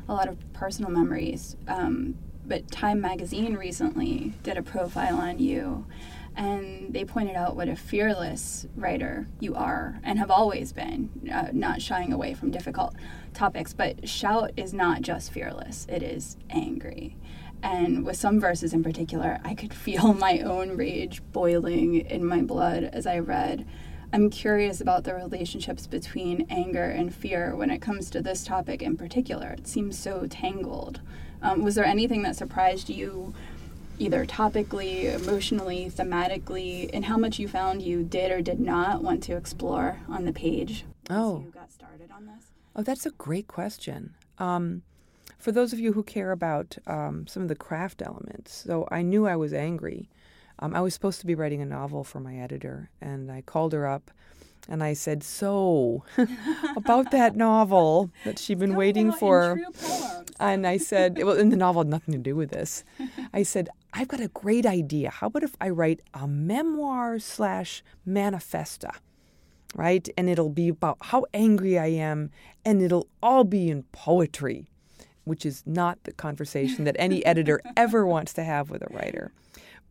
a 0.08 0.14
lot 0.14 0.28
of 0.28 0.38
personal 0.54 0.92
memories. 0.92 1.56
Um, 1.68 2.14
but 2.46 2.70
Time 2.70 3.02
Magazine 3.02 3.56
recently 3.56 4.34
did 4.44 4.56
a 4.58 4.62
profile 4.62 5.18
on 5.18 5.40
you, 5.40 5.88
and 6.36 6.94
they 6.94 7.06
pointed 7.06 7.36
out 7.36 7.56
what 7.56 7.70
a 7.70 7.76
fearless 7.76 8.68
writer 8.76 9.28
you 9.40 9.56
are 9.56 10.00
and 10.04 10.20
have 10.20 10.32
always 10.32 10.74
been, 10.74 11.10
uh, 11.32 11.50
not 11.54 11.82
shying 11.82 12.12
away 12.12 12.34
from 12.34 12.52
difficult 12.52 12.96
topics. 13.34 13.74
But 13.74 14.08
Shout 14.08 14.52
is 14.58 14.74
not 14.74 15.02
just 15.02 15.32
fearless, 15.32 15.86
it 15.90 16.02
is 16.02 16.38
angry. 16.50 17.16
And 17.62 18.06
with 18.06 18.18
some 18.18 18.40
verses 18.42 18.74
in 18.74 18.84
particular, 18.84 19.40
I 19.44 19.56
could 19.56 19.74
feel 19.86 20.14
my 20.14 20.40
own 20.40 20.76
rage 20.76 21.22
boiling 21.32 21.96
in 21.96 22.26
my 22.26 22.42
blood 22.42 22.84
as 22.84 23.08
I 23.08 23.20
read. 23.20 23.66
I'm 24.12 24.30
curious 24.30 24.80
about 24.80 25.06
the 25.06 25.16
relationships 25.16 25.88
between 25.88 26.46
anger 26.48 26.84
and 26.84 27.14
fear 27.14 27.56
when 27.56 27.72
it 27.72 27.82
comes 27.82 28.12
to 28.12 28.22
this 28.22 28.44
topic 28.44 28.84
in 28.84 28.96
particular. 28.96 29.50
It 29.58 29.68
seems 29.68 29.98
so 29.98 30.28
tangled. 30.28 31.02
Um, 31.42 31.64
was 31.64 31.74
there 31.74 31.84
anything 31.84 32.22
that 32.22 32.36
surprised 32.36 32.90
you, 32.90 33.34
either 34.00 34.26
topically, 34.26 35.06
emotionally, 35.14 35.90
thematically, 35.90 36.90
and 36.94 37.06
how 37.06 37.18
much 37.18 37.40
you 37.40 37.48
found 37.48 37.82
you 37.82 38.04
did 38.04 38.32
or 38.32 38.42
did 38.42 38.60
not 38.60 39.02
want 39.04 39.24
to 39.24 39.36
explore 39.36 40.00
on 40.10 40.26
the 40.26 40.34
page 40.34 40.86
as 41.10 41.18
Oh. 41.18 41.44
you 41.46 41.52
got 41.52 41.72
started 41.72 42.10
on 42.12 42.26
this? 42.26 42.46
Oh, 42.76 42.82
that's 42.84 43.06
a 43.06 43.12
great 43.12 43.48
question. 43.48 44.16
Um, 44.40 44.82
for 45.38 45.52
those 45.52 45.74
of 45.74 45.80
you 45.80 45.94
who 45.94 46.04
care 46.04 46.32
about 46.32 46.78
um, 46.88 47.28
some 47.28 47.44
of 47.44 47.50
the 47.50 47.56
craft 47.56 48.02
elements, 48.02 48.64
so 48.66 48.88
I 48.92 49.02
knew 49.02 49.28
I 49.28 49.36
was 49.36 49.54
angry. 49.54 50.10
Um, 50.60 50.74
I 50.74 50.82
was 50.82 50.94
supposed 50.94 51.20
to 51.20 51.26
be 51.26 51.36
writing 51.36 51.62
a 51.62 51.66
novel 51.66 52.04
for 52.04 52.20
my 52.20 52.38
editor, 52.38 52.90
and 53.02 53.32
I 53.32 53.42
called 53.42 53.74
her 53.74 53.86
up 53.88 54.10
and 54.70 54.84
I 54.84 54.94
said, 54.94 55.24
So, 55.24 56.04
about 56.76 57.12
that 57.12 57.36
novel 57.36 58.12
that 58.24 58.40
she'd 58.40 58.60
been 58.60 58.76
waiting 58.76 59.12
for. 59.12 59.60
And 60.40 60.66
I 60.66 60.78
said, 60.78 61.22
well, 61.22 61.38
and 61.38 61.52
the 61.52 61.58
novel 61.58 61.82
had 61.82 61.90
nothing 61.90 62.14
to 62.14 62.20
do 62.20 62.36
with 62.36 62.50
this. 62.50 62.84
I 63.34 63.44
said, 63.44 63.70
I've 63.94 64.08
got 64.08 64.20
a 64.20 64.30
great 64.30 64.66
idea. 64.66 65.10
How 65.10 65.28
about 65.28 65.44
if 65.44 65.56
I 65.62 65.70
write 65.70 66.02
a 66.14 66.28
memoir 66.28 67.20
slash 67.20 67.84
manifesta, 68.08 68.96
right? 69.76 70.08
And 70.18 70.30
it'll 70.30 70.50
be 70.50 70.70
about 70.70 70.98
how 71.02 71.26
angry 71.34 71.78
I 71.78 71.88
am, 71.88 72.32
and 72.66 72.82
it'll 72.82 73.08
all 73.22 73.44
be 73.44 73.70
in 73.70 73.84
poetry, 73.92 74.68
which 75.24 75.46
is 75.46 75.64
not 75.66 76.04
the 76.04 76.12
conversation 76.12 76.86
that 76.86 76.96
any 76.98 77.26
editor 77.26 77.62
ever 77.78 78.06
wants 78.06 78.34
to 78.34 78.44
have 78.44 78.70
with 78.70 78.82
a 78.82 78.94
writer. 78.94 79.32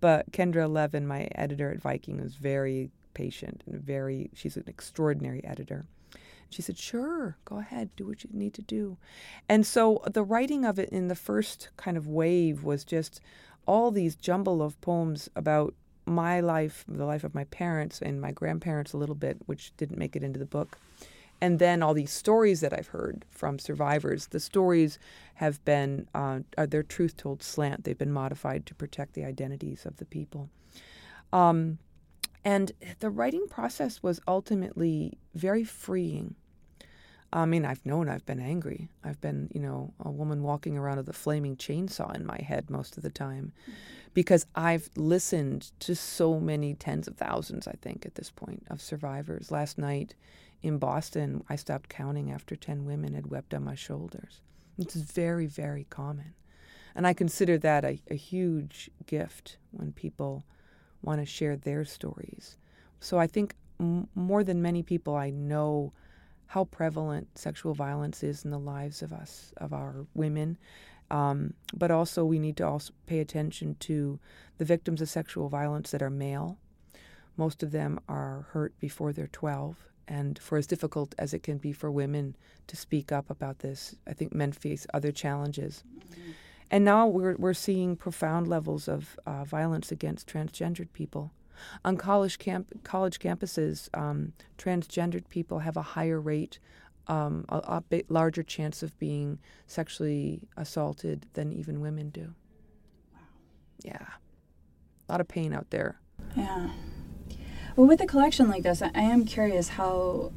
But 0.01 0.33
Kendra 0.33 0.69
Levin, 0.69 1.07
my 1.07 1.29
editor 1.35 1.71
at 1.71 1.81
Viking, 1.81 2.21
was 2.21 2.35
very 2.35 2.91
patient 3.15 3.63
and 3.67 3.81
very, 3.81 4.31
she's 4.35 4.57
an 4.57 4.65
extraordinary 4.67 5.45
editor. 5.45 5.85
She 6.51 6.63
said, 6.63 6.77
Sure, 6.77 7.37
go 7.45 7.59
ahead, 7.59 7.91
do 7.97 8.07
what 8.07 8.25
you 8.25 8.31
need 8.33 8.55
to 8.55 8.63
do. 8.63 8.99
And 9.49 9.67
so 9.67 10.03
the 10.11 10.23
writing 10.23 10.65
of 10.65 10.79
it 10.79 10.91
in 10.91 11.09
the 11.09 11.15
first 11.15 11.71
kind 11.77 11.97
of 11.97 12.07
wave 12.07 12.63
was 12.63 12.85
just 12.85 13.21
all 13.67 13.91
these 13.91 14.15
jumble 14.15 14.63
of 14.63 14.81
poems 14.81 15.31
about 15.35 15.75
my 16.05 16.41
life, 16.41 16.85
the 16.89 17.05
life 17.05 17.25
of 17.25 17.35
my 17.35 17.45
parents 17.45 18.03
and 18.03 18.21
my 18.21 18.33
grandparents 18.33 18.93
a 18.93 18.99
little 18.99 19.15
bit, 19.15 19.39
which 19.47 19.73
didn't 19.77 19.99
make 19.99 20.17
it 20.17 20.23
into 20.23 20.39
the 20.39 20.45
book. 20.45 20.79
And 21.41 21.59
then 21.59 21.83
all 21.83 21.95
these 21.95 22.13
stories 22.13 22.61
that 22.61 22.73
I've 22.73 22.89
heard 22.89 23.25
from 23.31 23.59
survivors. 23.59 24.29
The 24.29 24.39
stories 24.39 24.99
have 25.35 25.65
been, 25.65 26.07
uh, 26.15 26.41
are 26.57 26.67
their 26.69 26.85
truth 26.85 27.17
told 27.17 27.43
slant. 27.43 27.83
They've 27.83 27.99
been 27.99 28.13
modified 28.13 28.65
to 28.67 28.75
protect 28.75 29.15
the 29.15 29.25
identities 29.25 29.85
of 29.85 29.97
the 29.97 30.05
people. 30.05 30.51
Um, 31.33 31.79
and 32.45 32.73
the 33.01 33.11
writing 33.11 33.47
process 33.49 34.03
was 34.03 34.21
ultimately 34.27 35.19
very 35.35 35.65
freeing. 35.65 36.35
I 37.33 37.47
mean, 37.47 37.65
I've 37.65 37.85
known 37.87 38.09
I've 38.09 38.27
been 38.27 38.41
angry. 38.41 38.89
I've 39.03 39.21
been, 39.21 39.49
you 39.55 39.61
know, 39.61 39.95
a 40.01 40.11
woman 40.11 40.43
walking 40.43 40.77
around 40.77 40.99
with 40.99 41.09
a 41.09 41.15
flaming 41.15 41.57
chainsaw 41.57 42.15
in 42.15 42.27
my 42.27 42.39
head 42.41 42.69
most 42.69 42.97
of 42.97 43.03
the 43.03 43.11
time 43.11 43.53
because 44.13 44.47
I've 44.55 44.91
listened 44.97 45.73
to 45.81 45.95
so 45.95 46.39
many 46.39 46.75
tens 46.75 47.09
of 47.09 47.17
thousands, 47.17 47.67
I 47.67 47.75
think, 47.81 48.05
at 48.05 48.17
this 48.17 48.31
point, 48.31 48.65
of 48.69 48.83
survivors. 48.83 49.51
Last 49.51 49.79
night 49.79 50.15
in 50.63 50.77
Boston, 50.79 51.43
I 51.49 51.57
stopped 51.57 51.89
counting 51.89 52.31
after 52.31 52.55
10 52.55 52.85
women 52.85 53.15
had 53.15 53.29
wept 53.29 53.55
on 53.55 53.65
my 53.65 53.75
shoulders. 53.75 54.43
It's 54.79 54.95
very, 54.95 55.47
very 55.47 55.87
common. 55.89 56.35
And 56.95 57.07
I 57.07 57.15
consider 57.15 57.57
that 57.59 57.85
a, 57.85 57.99
a 58.11 58.15
huge 58.15 58.91
gift 59.07 59.57
when 59.71 59.93
people 59.93 60.45
want 61.03 61.21
to 61.21 61.27
share 61.27 61.57
their 61.57 61.85
stories. 61.85 62.57
So 63.01 63.19
I 63.19 63.27
think 63.27 63.55
m- 63.81 64.09
more 64.15 64.45
than 64.45 64.63
many 64.63 64.83
people, 64.83 65.17
I 65.17 65.31
know 65.31 65.93
how 66.47 66.65
prevalent 66.65 67.39
sexual 67.39 67.75
violence 67.75 68.23
is 68.23 68.45
in 68.45 68.51
the 68.51 68.59
lives 68.59 69.03
of 69.03 69.13
us, 69.13 69.53
of 69.57 69.73
our 69.73 70.07
women. 70.15 70.59
Um, 71.11 71.55
but 71.75 71.91
also, 71.91 72.25
we 72.25 72.39
need 72.39 72.57
to 72.59 72.67
also 72.67 72.93
pay 73.07 73.21
attention 73.21 73.77
to 73.81 74.19
the 74.59 74.65
victims 74.65 75.01
of 75.01 75.09
sexual 75.09 75.49
violence 75.49 75.91
that 75.91 76.03
are 76.03 76.11
male. 76.11 76.59
Most 77.37 77.63
of 77.63 77.71
them 77.71 78.01
are 78.09 78.47
hurt 78.51 78.79
before 78.79 79.13
they're 79.13 79.27
12. 79.29 79.89
And 80.09 80.39
for 80.39 80.59
as 80.59 80.67
difficult 80.67 81.15
as 81.19 81.33
it 81.33 81.43
can 81.43 81.59
be 81.59 81.73
for 81.73 81.91
women 81.91 82.37
to 82.67 82.77
speak 82.77 83.13
up 83.13 83.31
about 83.31 83.61
this, 83.61 83.97
I 84.07 84.13
think 84.13 84.35
men 84.35 84.53
face 84.53 84.87
other 84.93 85.13
challenges. 85.13 85.85
And 86.73 86.87
now 86.87 87.07
we're, 87.07 87.37
we're 87.37 87.53
seeing 87.53 87.97
profound 87.97 88.49
levels 88.49 88.89
of 88.89 89.19
uh, 89.27 89.45
violence 89.45 89.93
against 89.93 90.27
transgendered 90.27 90.91
people. 90.95 91.31
On 91.85 91.99
college, 91.99 92.39
camp, 92.39 92.83
college 92.83 93.19
campuses, 93.19 93.91
um, 93.93 94.33
transgendered 94.57 95.29
people 95.29 95.59
have 95.59 95.77
a 95.77 95.83
higher 95.83 96.19
rate, 96.19 96.59
um, 97.09 97.45
a, 97.51 97.59
a 97.59 97.81
bit 97.83 98.11
larger 98.11 98.43
chance 98.43 98.83
of 98.83 98.99
being 98.99 99.39
sexually 99.67 100.41
assaulted 100.57 101.27
than 101.35 101.53
even 101.53 101.83
women 101.83 102.09
do. 102.09 102.35
Wow. 103.13 103.21
Yeah. 103.85 104.07
A 105.09 105.13
lot 105.13 105.21
of 105.21 105.29
pain 105.29 105.53
out 105.53 105.69
there. 105.69 106.01
Yeah. 106.35 106.71
Well, 107.77 107.87
with 107.87 108.01
a 108.01 108.07
collection 108.07 108.49
like 108.49 108.63
this, 108.63 108.81
I 108.81 108.91
am 108.95 109.27
curious 109.27 109.69
how 109.69 110.33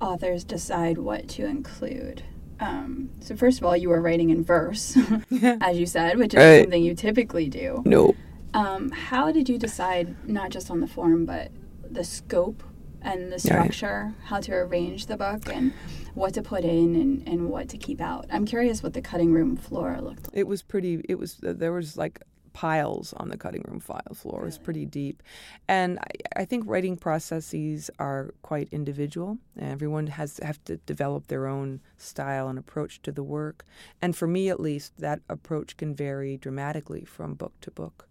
authors 0.00 0.42
decide 0.42 0.96
what 0.96 1.28
to 1.28 1.44
include. 1.44 2.22
Um, 2.60 3.10
so, 3.20 3.36
first 3.36 3.58
of 3.58 3.64
all, 3.64 3.76
you 3.76 3.90
are 3.92 4.00
writing 4.00 4.30
in 4.30 4.42
verse, 4.44 4.96
as 5.60 5.78
you 5.78 5.86
said, 5.86 6.18
which 6.18 6.34
is 6.34 6.38
Right. 6.38 6.62
something 6.62 6.82
you 6.82 6.94
typically 6.94 7.48
do. 7.48 7.82
No. 7.84 8.14
Um, 8.54 8.90
how 8.90 9.30
did 9.32 9.48
you 9.48 9.58
decide 9.58 10.16
not 10.28 10.50
just 10.50 10.70
on 10.70 10.80
the 10.80 10.86
form, 10.86 11.26
but 11.26 11.50
the 11.90 12.04
scope 12.04 12.62
and 13.02 13.30
the 13.30 13.38
structure, 13.38 14.14
how 14.24 14.40
to 14.40 14.52
arrange 14.54 15.06
the 15.06 15.16
book, 15.16 15.48
and 15.52 15.72
what 16.14 16.32
to 16.34 16.42
put 16.42 16.64
in 16.64 16.94
and, 16.96 17.28
and 17.28 17.50
what 17.50 17.68
to 17.68 17.76
keep 17.76 18.00
out? 18.00 18.24
I'm 18.30 18.46
curious 18.46 18.82
what 18.82 18.94
the 18.94 19.02
cutting 19.02 19.32
room 19.32 19.56
floor 19.56 19.98
looked 20.00 20.28
like. 20.28 20.36
It 20.36 20.46
was 20.46 20.62
pretty. 20.62 21.02
It 21.08 21.16
was 21.18 21.36
there 21.42 21.72
was 21.72 21.96
like 21.98 22.22
piles 22.56 23.12
on 23.18 23.28
the 23.28 23.36
cutting 23.36 23.62
room 23.68 23.80
file 23.80 24.14
floor. 24.14 24.44
Was 24.44 24.56
pretty 24.56 24.86
deep, 24.86 25.22
and 25.68 25.98
I, 25.98 26.40
I 26.40 26.44
think 26.46 26.64
writing 26.66 26.96
processes 26.96 27.90
are 27.98 28.32
quite 28.40 28.68
individual. 28.72 29.36
Everyone 29.60 30.06
has 30.06 30.40
have 30.42 30.64
to 30.64 30.78
develop 30.78 31.26
their 31.26 31.46
own 31.46 31.80
style 31.98 32.48
and 32.48 32.58
approach 32.58 33.02
to 33.02 33.12
the 33.12 33.22
work, 33.22 33.66
and 34.00 34.16
for 34.16 34.26
me 34.26 34.48
at 34.48 34.58
least, 34.58 34.96
that 34.98 35.20
approach 35.28 35.76
can 35.76 35.94
vary 35.94 36.38
dramatically 36.38 37.04
from 37.04 37.34
book 37.34 37.52
to 37.60 37.70
book. 37.70 38.08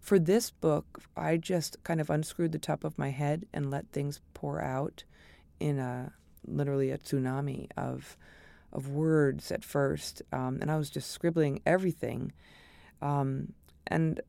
For 0.00 0.18
this 0.18 0.50
book, 0.50 1.02
I 1.14 1.36
just 1.36 1.76
kind 1.84 2.00
of 2.00 2.08
unscrewed 2.08 2.52
the 2.52 2.58
top 2.58 2.84
of 2.84 2.96
my 2.96 3.10
head 3.10 3.44
and 3.52 3.70
let 3.70 3.92
things 3.92 4.20
pour 4.32 4.62
out 4.62 5.04
in 5.60 5.78
a 5.78 6.12
literally 6.46 6.90
a 6.90 6.98
tsunami 6.98 7.68
of 7.76 8.16
of 8.72 8.88
words 8.88 9.52
at 9.52 9.64
first, 9.64 10.22
um, 10.32 10.58
and 10.62 10.70
I 10.70 10.78
was 10.78 10.88
just 10.88 11.10
scribbling 11.10 11.60
everything, 11.66 12.32
um, 13.02 13.52
and 13.86 14.20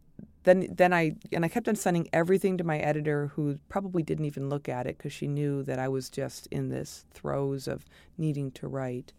then 0.43 0.67
then 0.75 0.93
I 0.93 1.15
and 1.31 1.45
I 1.45 1.47
kept 1.47 1.67
on 1.67 1.75
sending 1.75 2.07
everything 2.13 2.57
to 2.57 2.63
my 2.63 2.79
editor, 2.79 3.27
who 3.35 3.59
probably 3.69 4.03
didn't 4.03 4.25
even 4.25 4.49
look 4.49 4.67
at 4.69 4.87
it 4.87 4.97
because 4.97 5.13
she 5.13 5.27
knew 5.27 5.63
that 5.63 5.79
I 5.79 5.87
was 5.87 6.09
just 6.09 6.47
in 6.47 6.69
this 6.69 7.05
throes 7.13 7.67
of 7.67 7.85
needing 8.17 8.51
to 8.51 8.67
write. 8.67 9.13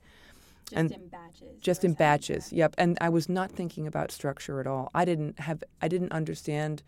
Just 0.67 0.77
and 0.77 0.93
in 0.93 1.09
batches. 1.09 1.61
just 1.61 1.85
in 1.85 1.93
batches 1.93 2.53
yep 2.53 2.75
and 2.79 2.97
i 3.01 3.09
was 3.11 3.29
not 3.29 3.53
thinking 3.53 3.87
about 3.87 4.11
structure 4.11 4.61
at 4.61 4.67
all 4.67 4.91
i 4.95 5.05
didn't 5.05 5.39
have 5.41 5.63
i 5.83 5.89
didn't 5.89 6.11
understand 6.13 6.83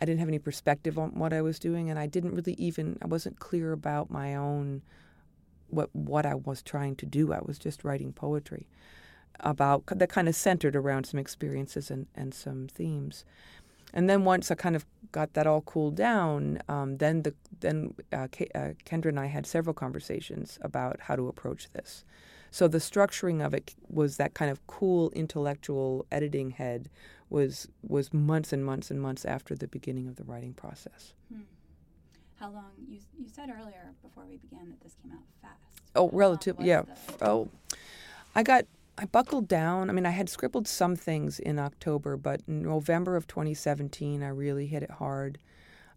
i 0.00 0.06
didn't 0.06 0.20
have 0.20 0.28
any 0.28 0.38
perspective 0.38 0.98
on 0.98 1.10
what 1.10 1.32
i 1.34 1.42
was 1.42 1.58
doing 1.58 1.90
and 1.90 1.98
i 1.98 2.06
didn't 2.06 2.34
really 2.34 2.54
even 2.54 2.98
i 3.02 3.06
wasn't 3.06 3.38
clear 3.38 3.72
about 3.72 4.10
my 4.10 4.34
own 4.34 4.80
what 5.68 5.94
what 5.94 6.24
i 6.24 6.34
was 6.34 6.62
trying 6.62 6.96
to 6.96 7.04
do 7.04 7.30
i 7.32 7.40
was 7.44 7.58
just 7.58 7.84
writing 7.84 8.10
poetry 8.10 8.66
about 9.40 9.84
that 9.86 10.08
kind 10.08 10.28
of 10.28 10.34
centered 10.34 10.76
around 10.76 11.04
some 11.04 11.18
experiences 11.20 11.90
and, 11.90 12.06
and 12.14 12.32
some 12.34 12.68
themes 12.68 13.24
and 13.94 14.10
then 14.10 14.24
once 14.24 14.50
I 14.50 14.56
kind 14.56 14.74
of 14.74 14.84
got 15.12 15.34
that 15.34 15.46
all 15.46 15.60
cooled 15.60 15.94
down, 15.94 16.58
um, 16.68 16.96
then 16.96 17.22
the 17.22 17.32
then 17.60 17.94
uh, 18.12 18.26
K- 18.30 18.48
uh, 18.52 18.70
Kendra 18.84 19.06
and 19.10 19.20
I 19.20 19.26
had 19.26 19.46
several 19.46 19.72
conversations 19.72 20.58
about 20.62 21.02
how 21.02 21.14
to 21.14 21.28
approach 21.28 21.70
this. 21.70 22.04
So 22.50 22.66
the 22.66 22.78
structuring 22.78 23.44
of 23.44 23.54
it 23.54 23.74
was 23.88 24.16
that 24.16 24.34
kind 24.34 24.50
of 24.50 24.66
cool 24.66 25.10
intellectual 25.10 26.06
editing 26.10 26.50
head 26.50 26.90
was 27.30 27.68
was 27.86 28.12
months 28.12 28.52
and 28.52 28.64
months 28.66 28.90
and 28.90 29.00
months 29.00 29.24
after 29.24 29.54
the 29.54 29.68
beginning 29.68 30.08
of 30.08 30.16
the 30.16 30.24
writing 30.24 30.54
process. 30.54 31.14
Hmm. 31.32 31.42
How 32.40 32.50
long? 32.50 32.72
You 32.88 32.98
you 33.16 33.28
said 33.28 33.48
earlier 33.48 33.92
before 34.02 34.24
we 34.28 34.38
began 34.38 34.70
that 34.70 34.80
this 34.82 34.96
came 35.00 35.12
out 35.12 35.22
fast. 35.40 35.54
Oh, 35.94 36.00
How 36.00 36.10
long 36.10 36.18
relative, 36.18 36.56
yeah. 36.58 36.82
the- 36.82 37.24
Oh, 37.24 37.48
I 38.34 38.42
got 38.42 38.64
I 38.96 39.06
buckled 39.06 39.48
down. 39.48 39.90
I 39.90 39.92
mean, 39.92 40.06
I 40.06 40.10
had 40.10 40.28
scribbled 40.28 40.68
some 40.68 40.94
things 40.96 41.38
in 41.40 41.58
October, 41.58 42.16
but 42.16 42.42
in 42.46 42.62
November 42.62 43.16
of 43.16 43.26
2017, 43.26 44.22
I 44.22 44.28
really 44.28 44.66
hit 44.66 44.82
it 44.82 44.90
hard, 44.90 45.38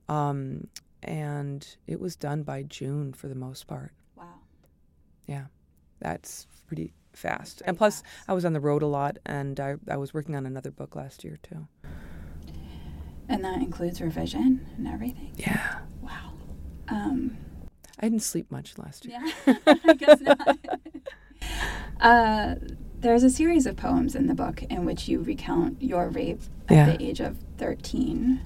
um, 0.10 0.68
and 1.04 1.66
it 1.86 2.00
was 2.00 2.16
done 2.16 2.44
by 2.44 2.63
June 2.63 3.13
for 3.13 3.27
the 3.27 3.36
most 3.36 3.68
part. 3.68 3.92
Wow. 4.16 4.25
Yeah, 5.27 5.46
that's 6.00 6.48
pretty 6.66 6.92
fast. 7.13 7.60
very 7.60 7.70
and 7.70 7.77
plus, 7.77 8.01
fast. 8.01 8.06
I 8.27 8.34
was 8.34 8.46
on 8.46 8.54
the 8.54 8.60
road 8.60 8.82
a 8.82 8.88
lot, 8.88 9.18
and 9.25 9.60
I, 9.60 9.75
I 9.89 9.98
was 9.98 10.13
working 10.13 10.36
on 10.36 10.46
another 10.46 10.72
book 10.72 10.96
last 10.96 11.24
year 11.24 11.38
too. 11.44 11.68
And 13.30 13.44
that 13.44 13.62
includes 13.62 14.00
revision 14.01 14.66
and 14.77 14.88
everything. 14.88 15.34
Yeah, 15.36 15.80
Wow. 16.01 16.32
Um, 16.88 17.38
I 18.00 18.08
didn't 18.08 18.22
sleep 18.22 18.50
much 18.51 18.77
last 18.77 19.06
year. 19.06 19.20
yeah, 19.46 19.56
I 19.68 19.94
guess 19.94 20.22
not. 20.22 20.58
uh, 22.00 22.56
there's 23.08 23.24
a 23.24 23.30
series 23.30 23.66
of 23.66 23.78
poems 23.78 24.16
in 24.16 24.28
the 24.28 24.36
book 24.36 24.62
in 24.64 24.84
which 24.84 25.08
you 25.08 25.22
recount 25.22 25.82
your 25.82 26.10
rape 26.10 26.42
at 26.68 26.76
Yeah. 26.76 26.86
the 26.98 27.02
age 27.04 27.22
of 27.22 27.38
13. 27.58 28.42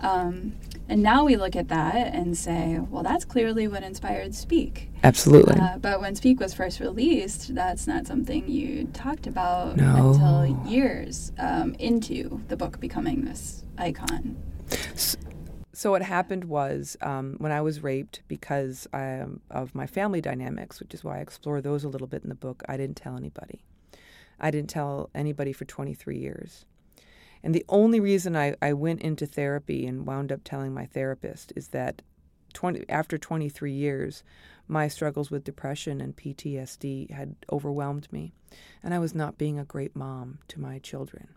Um, 0.00 0.52
and 0.88 1.02
now 1.02 1.24
we 1.24 1.36
look 1.36 1.56
at 1.56 1.68
that 1.68 2.14
and 2.14 2.36
say, 2.38 2.78
well, 2.78 3.02
that's 3.02 3.24
clearly 3.24 3.66
what 3.66 3.82
inspired 3.82 4.34
Speak. 4.34 4.90
Absolutely. 5.02 5.56
Uh, 5.56 5.78
but 5.78 6.00
when 6.00 6.14
Speak 6.14 6.38
was 6.38 6.54
first 6.54 6.78
released, 6.78 7.54
that's 7.54 7.86
not 7.88 8.06
something 8.06 8.48
you 8.48 8.84
talked 8.92 9.26
about 9.26 9.76
No. 9.76 10.12
until 10.12 10.70
years 10.70 11.32
um, 11.38 11.74
into 11.74 12.40
the 12.48 12.56
book 12.56 12.78
becoming 12.78 13.24
this 13.24 13.64
icon. 13.76 14.36
So 15.72 15.90
what 15.90 16.02
happened 16.02 16.44
was 16.44 16.96
um, 17.02 17.34
when 17.38 17.50
I 17.52 17.60
was 17.60 17.82
raped 17.82 18.22
because 18.28 18.86
um, 18.92 19.40
of 19.50 19.74
my 19.74 19.86
family 19.86 20.20
dynamics, 20.20 20.78
which 20.78 20.94
is 20.94 21.02
why 21.02 21.18
I 21.18 21.20
explore 21.22 21.60
those 21.60 21.82
a 21.84 21.88
little 21.88 22.06
bit 22.06 22.22
in 22.22 22.28
the 22.28 22.34
book. 22.36 22.62
I 22.68 22.76
didn't 22.76 22.96
tell 22.96 23.16
anybody. 23.16 23.64
I 24.40 24.50
didn't 24.50 24.70
tell 24.70 25.10
anybody 25.14 25.52
for 25.52 25.64
23 25.64 26.18
years. 26.18 26.64
And 27.42 27.54
the 27.54 27.64
only 27.68 28.00
reason 28.00 28.36
I, 28.36 28.54
I 28.60 28.72
went 28.72 29.00
into 29.00 29.26
therapy 29.26 29.86
and 29.86 30.06
wound 30.06 30.30
up 30.30 30.40
telling 30.44 30.74
my 30.74 30.86
therapist 30.86 31.52
is 31.56 31.68
that 31.68 32.02
20, 32.52 32.84
after 32.88 33.16
23 33.16 33.72
years, 33.72 34.22
my 34.68 34.88
struggles 34.88 35.30
with 35.30 35.44
depression 35.44 36.00
and 36.00 36.16
PTSD 36.16 37.10
had 37.10 37.34
overwhelmed 37.50 38.08
me, 38.12 38.32
and 38.82 38.94
I 38.94 38.98
was 38.98 39.14
not 39.14 39.38
being 39.38 39.58
a 39.58 39.64
great 39.64 39.96
mom 39.96 40.38
to 40.48 40.60
my 40.60 40.78
children. 40.78 41.28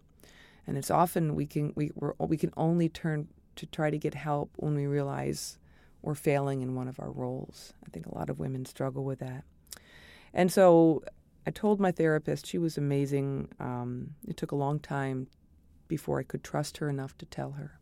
And 0.67 0.77
it's 0.77 0.91
often 0.91 1.35
we 1.35 1.45
can 1.45 1.73
we 1.75 1.91
we're, 1.95 2.13
we 2.19 2.37
can 2.37 2.53
only 2.55 2.89
turn 2.89 3.27
to 3.55 3.65
try 3.65 3.89
to 3.89 3.97
get 3.97 4.13
help 4.13 4.51
when 4.55 4.75
we 4.75 4.85
realize 4.85 5.57
we're 6.01 6.15
failing 6.15 6.61
in 6.61 6.75
one 6.75 6.87
of 6.87 6.99
our 6.99 7.11
roles. 7.11 7.73
I 7.85 7.89
think 7.89 8.05
a 8.05 8.15
lot 8.15 8.29
of 8.29 8.39
women 8.39 8.65
struggle 8.65 9.03
with 9.03 9.19
that. 9.19 9.43
And 10.33 10.51
so 10.51 11.03
I 11.45 11.51
told 11.51 11.79
my 11.79 11.91
therapist, 11.91 12.45
she 12.45 12.57
was 12.57 12.77
amazing. 12.77 13.49
Um, 13.59 14.15
it 14.27 14.37
took 14.37 14.51
a 14.51 14.55
long 14.55 14.79
time 14.79 15.27
before 15.87 16.19
I 16.19 16.23
could 16.23 16.43
trust 16.43 16.77
her 16.77 16.89
enough 16.89 17.17
to 17.17 17.25
tell 17.25 17.51
her. 17.51 17.79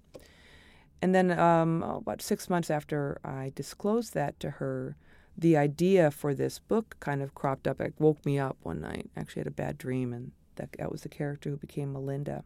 And 1.01 1.15
then 1.15 1.37
um, 1.37 1.81
about 1.83 2.21
six 2.21 2.49
months 2.49 2.69
after 2.69 3.19
I 3.23 3.51
disclosed 3.55 4.13
that 4.13 4.39
to 4.39 4.51
her, 4.51 4.95
the 5.37 5.57
idea 5.57 6.11
for 6.11 6.33
this 6.33 6.59
book 6.59 6.97
kind 6.99 7.21
of 7.21 7.33
cropped 7.33 7.67
up. 7.67 7.81
It 7.81 7.95
woke 7.97 8.23
me 8.25 8.37
up 8.37 8.57
one 8.61 8.81
night. 8.81 9.09
I 9.15 9.21
actually 9.21 9.41
had 9.41 9.47
a 9.47 9.51
bad 9.51 9.77
dream, 9.77 10.13
and 10.13 10.31
that, 10.55 10.73
that 10.77 10.91
was 10.91 11.01
the 11.01 11.09
character 11.09 11.49
who 11.49 11.57
became 11.57 11.93
Melinda. 11.93 12.43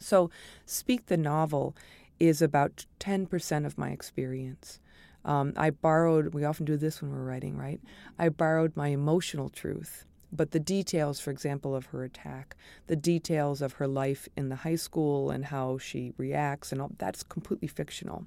So, 0.00 0.30
Speak 0.64 1.06
the 1.06 1.16
novel 1.16 1.76
is 2.18 2.42
about 2.42 2.86
10% 2.98 3.66
of 3.66 3.78
my 3.78 3.90
experience. 3.90 4.80
Um, 5.24 5.52
I 5.56 5.70
borrowed, 5.70 6.34
we 6.34 6.44
often 6.44 6.64
do 6.64 6.76
this 6.76 7.02
when 7.02 7.10
we're 7.10 7.24
writing, 7.24 7.56
right? 7.56 7.80
I 8.18 8.28
borrowed 8.28 8.76
my 8.76 8.88
emotional 8.88 9.48
truth, 9.48 10.04
but 10.30 10.50
the 10.50 10.60
details, 10.60 11.20
for 11.20 11.30
example, 11.30 11.74
of 11.74 11.86
her 11.86 12.04
attack, 12.04 12.56
the 12.86 12.96
details 12.96 13.62
of 13.62 13.74
her 13.74 13.86
life 13.86 14.28
in 14.36 14.48
the 14.48 14.56
high 14.56 14.76
school 14.76 15.30
and 15.30 15.46
how 15.46 15.78
she 15.78 16.12
reacts, 16.16 16.72
and 16.72 16.80
all, 16.80 16.90
that's 16.98 17.22
completely 17.22 17.68
fictional. 17.68 18.26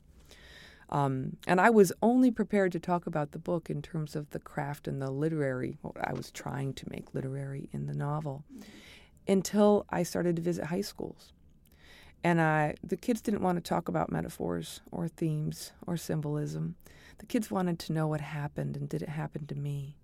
Um, 0.89 1.37
and 1.47 1.61
I 1.61 1.69
was 1.69 1.93
only 2.01 2.31
prepared 2.31 2.73
to 2.73 2.79
talk 2.79 3.07
about 3.07 3.31
the 3.31 3.39
book 3.39 3.69
in 3.69 3.81
terms 3.81 4.15
of 4.15 4.29
the 4.31 4.39
craft 4.39 4.87
and 4.87 5.01
the 5.01 5.09
literary, 5.09 5.77
what 5.81 5.95
I 6.05 6.13
was 6.13 6.31
trying 6.31 6.73
to 6.73 6.89
make 6.89 7.13
literary 7.13 7.69
in 7.71 7.85
the 7.85 7.93
novel, 7.93 8.43
until 9.27 9.85
I 9.89 10.03
started 10.03 10.35
to 10.35 10.41
visit 10.41 10.65
high 10.65 10.81
schools. 10.81 11.31
And 12.23 12.41
I, 12.41 12.75
the 12.83 12.97
kids 12.97 13.21
didn't 13.21 13.41
want 13.41 13.57
to 13.57 13.67
talk 13.67 13.87
about 13.87 14.11
metaphors 14.11 14.81
or 14.91 15.07
themes 15.07 15.71
or 15.87 15.97
symbolism. 15.97 16.75
The 17.19 17.25
kids 17.25 17.49
wanted 17.49 17.79
to 17.79 17.93
know 17.93 18.07
what 18.07 18.21
happened 18.21 18.75
and 18.75 18.89
did 18.89 19.01
it 19.01 19.09
happen 19.09 19.47
to 19.47 19.55
me. 19.55 19.95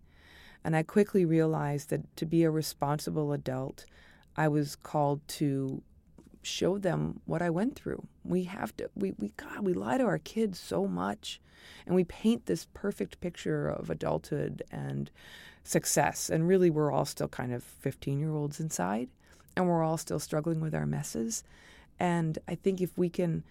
And 0.68 0.76
I 0.76 0.84
quickly 0.84 1.24
realized 1.24 1.92
that 1.92 2.14
to 2.18 2.26
be 2.26 2.44
a 2.44 2.52
responsible 2.52 3.32
adult, 3.32 3.86
I 4.36 4.50
was 4.50 4.76
called 4.76 5.26
to 5.30 5.82
show 6.42 6.78
them 6.78 7.22
what 7.24 7.42
I 7.42 7.50
went 7.50 7.78
through. 7.78 8.06
We 8.26 8.44
have 8.44 8.76
to, 8.76 8.90
we, 8.94 9.14
we, 9.18 9.32
God, 9.38 9.62
we 9.62 9.74
lie 9.74 9.98
to 9.98 10.04
our 10.04 10.18
kids 10.18 10.60
so 10.60 10.86
much. 10.86 11.40
And 11.86 11.96
we 11.96 12.04
paint 12.04 12.48
this 12.48 12.68
perfect 12.74 13.22
picture 13.22 13.70
of 13.70 13.90
adulthood 13.90 14.62
and 14.70 15.10
success. 15.64 16.30
And 16.30 16.50
really, 16.50 16.70
we're 16.70 16.92
all 16.92 17.06
still 17.06 17.30
kind 17.30 17.54
of 17.54 17.64
15 17.64 18.20
year 18.20 18.36
olds 18.36 18.60
inside, 18.60 19.08
and 19.56 19.70
we're 19.70 19.84
all 19.84 19.98
still 19.98 20.20
struggling 20.20 20.60
with 20.60 20.76
our 20.76 20.86
messes. 20.86 21.46
And 21.98 22.40
I 22.46 22.56
think 22.56 22.82
if 22.82 22.98
we 22.98 23.08
can 23.08 23.46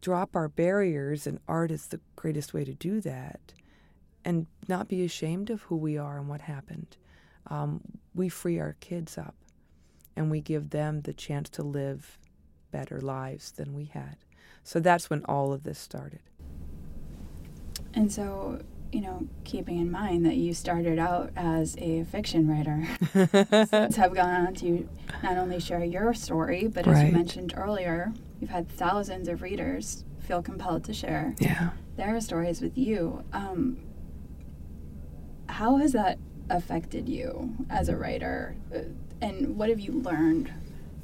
drop 0.00 0.36
our 0.36 0.48
barriers, 0.48 1.26
and 1.26 1.40
art 1.48 1.72
is 1.72 1.88
the 1.88 1.98
greatest 2.14 2.54
way 2.54 2.64
to 2.64 2.74
do 2.74 3.00
that, 3.00 3.40
and 4.24 4.46
not 4.68 4.88
be 4.88 5.04
ashamed 5.04 5.50
of 5.50 5.62
who 5.62 5.76
we 5.76 5.96
are 5.98 6.18
and 6.18 6.28
what 6.28 6.42
happened, 6.42 6.96
um, 7.48 7.80
we 8.14 8.28
free 8.28 8.58
our 8.60 8.76
kids 8.80 9.18
up 9.18 9.34
and 10.16 10.30
we 10.30 10.40
give 10.40 10.70
them 10.70 11.00
the 11.02 11.12
chance 11.12 11.48
to 11.50 11.62
live 11.62 12.18
better 12.70 13.00
lives 13.00 13.50
than 13.52 13.74
we 13.74 13.86
had. 13.86 14.16
So 14.62 14.78
that's 14.80 15.10
when 15.10 15.24
all 15.24 15.52
of 15.52 15.64
this 15.64 15.78
started. 15.78 16.20
And 17.94 18.10
so, 18.10 18.60
you 18.92 19.00
know, 19.00 19.26
keeping 19.44 19.78
in 19.78 19.90
mind 19.90 20.24
that 20.26 20.36
you 20.36 20.54
started 20.54 20.98
out 20.98 21.30
as 21.36 21.76
a 21.78 22.04
fiction 22.04 22.46
writer, 22.48 22.86
since 23.66 23.96
have 23.96 24.14
gone 24.14 24.46
on 24.46 24.54
to 24.56 24.88
not 25.22 25.36
only 25.36 25.58
share 25.60 25.84
your 25.84 26.14
story, 26.14 26.68
but 26.68 26.86
as 26.86 27.02
you 27.02 27.10
mentioned 27.12 27.54
earlier, 27.56 28.12
you've 28.40 28.50
had 28.50 28.68
thousands 28.68 29.28
of 29.28 29.42
readers 29.42 30.04
feel 30.20 30.42
compelled 30.42 30.84
to 30.84 30.94
share 30.94 31.34
Yeah. 31.40 31.70
their 31.96 32.20
stories 32.20 32.60
with 32.60 32.78
you. 32.78 33.24
Um, 33.32 33.78
how 35.52 35.76
has 35.76 35.92
that 35.92 36.18
affected 36.50 37.08
you 37.08 37.54
as 37.70 37.88
a 37.88 37.96
writer? 37.96 38.56
Uh, 38.74 38.80
And 39.20 39.56
what 39.56 39.68
have 39.68 39.78
you 39.78 39.92
learned 39.92 40.52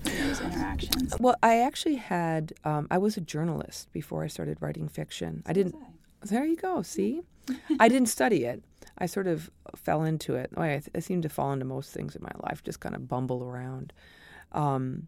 from 0.03 0.13
those 0.27 0.41
interactions? 0.41 1.15
Well, 1.21 1.37
I 1.43 1.59
actually 1.61 1.97
had, 1.97 2.53
um, 2.65 2.89
I 2.91 2.99
was 2.99 3.17
a 3.17 3.21
journalist 3.21 3.93
before 3.93 4.25
I 4.25 4.27
started 4.27 4.59
writing 4.61 4.89
fiction. 4.89 5.43
I 5.47 5.53
didn't, 5.53 5.77
there 6.23 6.45
you 6.45 6.57
go, 6.57 6.83
see? 6.83 7.23
I 7.81 7.89
didn't 7.89 8.09
study 8.09 8.45
it. 8.45 8.65
I 8.99 9.07
sort 9.07 9.29
of 9.29 9.51
fell 9.77 10.03
into 10.03 10.35
it. 10.35 10.51
Oh, 10.57 10.63
I, 10.63 10.83
I 10.95 10.99
seem 10.99 11.23
to 11.23 11.29
fall 11.29 11.53
into 11.53 11.65
most 11.65 11.93
things 11.93 12.17
in 12.17 12.23
my 12.23 12.33
life, 12.43 12.65
just 12.65 12.81
kind 12.81 12.97
of 12.97 13.07
bumble 13.07 13.45
around. 13.45 13.93
Um, 14.51 15.07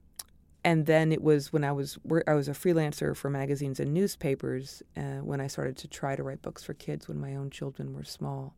and 0.62 0.86
then 0.86 1.10
it 1.10 1.22
was 1.22 1.52
when 1.52 1.64
I 1.64 1.72
was 1.72 1.98
I 2.28 2.34
was 2.34 2.46
a 2.46 2.52
freelancer 2.52 3.16
for 3.16 3.30
magazines 3.30 3.80
and 3.80 3.94
newspapers 3.94 4.82
uh, 4.96 5.20
when 5.24 5.40
I 5.40 5.46
started 5.46 5.76
to 5.78 5.88
try 5.88 6.14
to 6.14 6.22
write 6.22 6.42
books 6.42 6.62
for 6.62 6.74
kids 6.74 7.08
when 7.08 7.18
my 7.18 7.34
own 7.34 7.48
children 7.50 7.94
were 7.94 8.04
small. 8.04 8.54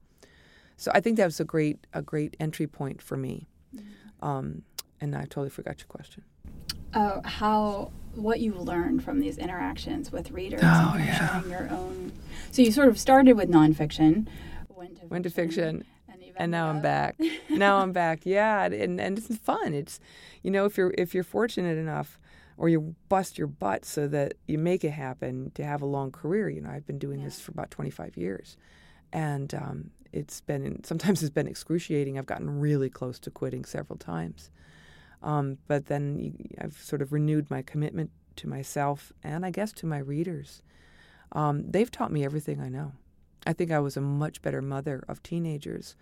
So 0.76 0.90
I 0.94 1.00
think 1.00 1.16
that 1.18 1.24
was 1.26 1.40
a 1.40 1.44
great 1.44 1.86
a 1.92 2.02
great 2.02 2.36
entry 2.40 2.66
point 2.66 3.00
for 3.02 3.16
me. 3.16 3.46
Um, 4.20 4.62
and 5.00 5.16
I 5.16 5.22
totally 5.22 5.50
forgot 5.50 5.78
your 5.80 5.88
question. 5.88 6.22
uh, 6.94 7.20
how 7.24 7.90
what 8.14 8.40
you 8.40 8.54
learned 8.54 9.02
from 9.02 9.18
these 9.20 9.38
interactions 9.38 10.12
with 10.12 10.30
readers 10.30 10.60
Oh, 10.62 10.92
and 10.96 11.04
yeah. 11.04 11.44
your 11.46 11.70
own. 11.70 12.12
So 12.50 12.62
you 12.62 12.70
sort 12.70 12.88
of 12.88 12.98
started 12.98 13.32
with 13.36 13.48
nonfiction, 13.50 14.26
went 14.68 15.00
to 15.00 15.06
Went 15.06 15.24
to 15.24 15.30
fiction. 15.30 15.84
and 16.08 16.22
and 16.36 16.50
now 16.50 16.68
I'm 16.68 16.80
back. 16.82 17.16
now 17.50 17.78
I'm 17.78 17.92
back. 17.92 18.20
Yeah, 18.24 18.64
and 18.64 19.00
and 19.00 19.18
it's 19.18 19.36
fun. 19.38 19.74
It's 19.74 19.98
you 20.42 20.50
know 20.50 20.64
if 20.66 20.76
you're 20.76 20.94
if 20.98 21.14
you're 21.14 21.24
fortunate 21.24 21.78
enough 21.78 22.18
or 22.58 22.68
you 22.68 22.94
bust 23.08 23.38
your 23.38 23.46
butt 23.48 23.84
so 23.84 24.06
that 24.08 24.34
you 24.46 24.58
make 24.58 24.84
it 24.84 24.90
happen 24.90 25.50
to 25.54 25.64
have 25.64 25.82
a 25.82 25.86
long 25.86 26.12
career. 26.12 26.48
You 26.50 26.60
know, 26.60 26.70
I've 26.70 26.86
been 26.86 26.98
doing 26.98 27.18
yeah. 27.20 27.24
this 27.26 27.40
for 27.40 27.50
about 27.50 27.70
25 27.70 28.16
years, 28.16 28.56
and 29.12 29.52
um, 29.54 29.90
it's 30.12 30.40
been 30.40 30.82
sometimes 30.84 31.22
it's 31.22 31.32
been 31.32 31.46
excruciating. 31.46 32.18
I've 32.18 32.26
gotten 32.26 32.60
really 32.60 32.90
close 32.90 33.18
to 33.20 33.30
quitting 33.30 33.64
several 33.64 33.98
times, 33.98 34.50
um, 35.22 35.58
but 35.68 35.86
then 35.86 36.36
I've 36.60 36.78
sort 36.78 37.02
of 37.02 37.12
renewed 37.12 37.50
my 37.50 37.62
commitment 37.62 38.10
to 38.36 38.48
myself 38.48 39.12
and 39.22 39.44
I 39.44 39.50
guess 39.50 39.72
to 39.72 39.86
my 39.86 39.98
readers. 39.98 40.62
Um, 41.32 41.70
they've 41.70 41.90
taught 41.90 42.12
me 42.12 42.24
everything 42.24 42.60
I 42.60 42.68
know. 42.68 42.92
I 43.46 43.52
think 43.52 43.70
I 43.70 43.78
was 43.78 43.96
a 43.96 44.00
much 44.00 44.42
better 44.42 44.62
mother 44.62 45.04
of 45.08 45.22
teenagers 45.22 45.96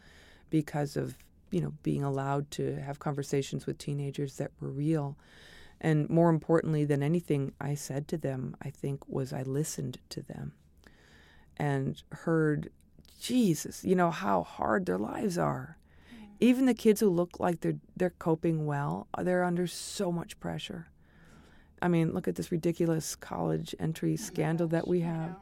because 0.51 0.97
of 0.97 1.17
you 1.51 1.61
know 1.61 1.73
being 1.83 2.03
allowed 2.03 2.51
to 2.53 2.77
have 2.81 2.99
conversations 2.99 3.67
with 3.67 3.79
teenagers 3.79 4.37
that 4.37 4.51
were 4.61 4.71
real 4.71 5.17
and 5.81 6.09
more 6.11 6.29
importantly 6.29 6.85
than 6.85 7.03
anything 7.03 7.53
I 7.61 7.75
said 7.75 8.07
to 8.09 8.19
them, 8.19 8.55
I 8.63 8.71
think, 8.71 9.09
was 9.09 9.33
I 9.33 9.43
listened 9.43 9.99
to 10.11 10.21
them 10.21 10.53
and 11.57 12.03
heard, 12.13 12.71
Jesus, 13.21 13.85
you 13.85 13.95
know, 13.95 14.11
how 14.11 14.43
hard 14.43 14.87
their 14.87 14.99
lives 14.99 15.39
are. 15.39 15.77
Mm. 16.13 16.27
Even 16.41 16.67
the 16.67 16.75
kids 16.75 17.01
who 17.01 17.09
look 17.09 17.39
like 17.39 17.61
they're 17.61 17.79
they're 17.97 18.11
coping 18.11 18.67
well, 18.67 19.07
they're 19.19 19.45
under 19.45 19.67
so 19.67 20.11
much 20.11 20.41
pressure. 20.41 20.89
I 21.83 21.89
mean, 21.89 22.13
look 22.13 22.29
at 22.29 22.35
this 22.35 22.53
ridiculous 22.53 23.15
college 23.15 23.75
entry 23.79 24.15
oh 24.15 24.17
scandal 24.17 24.67
gosh, 24.67 24.73
that 24.73 24.89
we 24.89 25.01
have. 25.01 25.37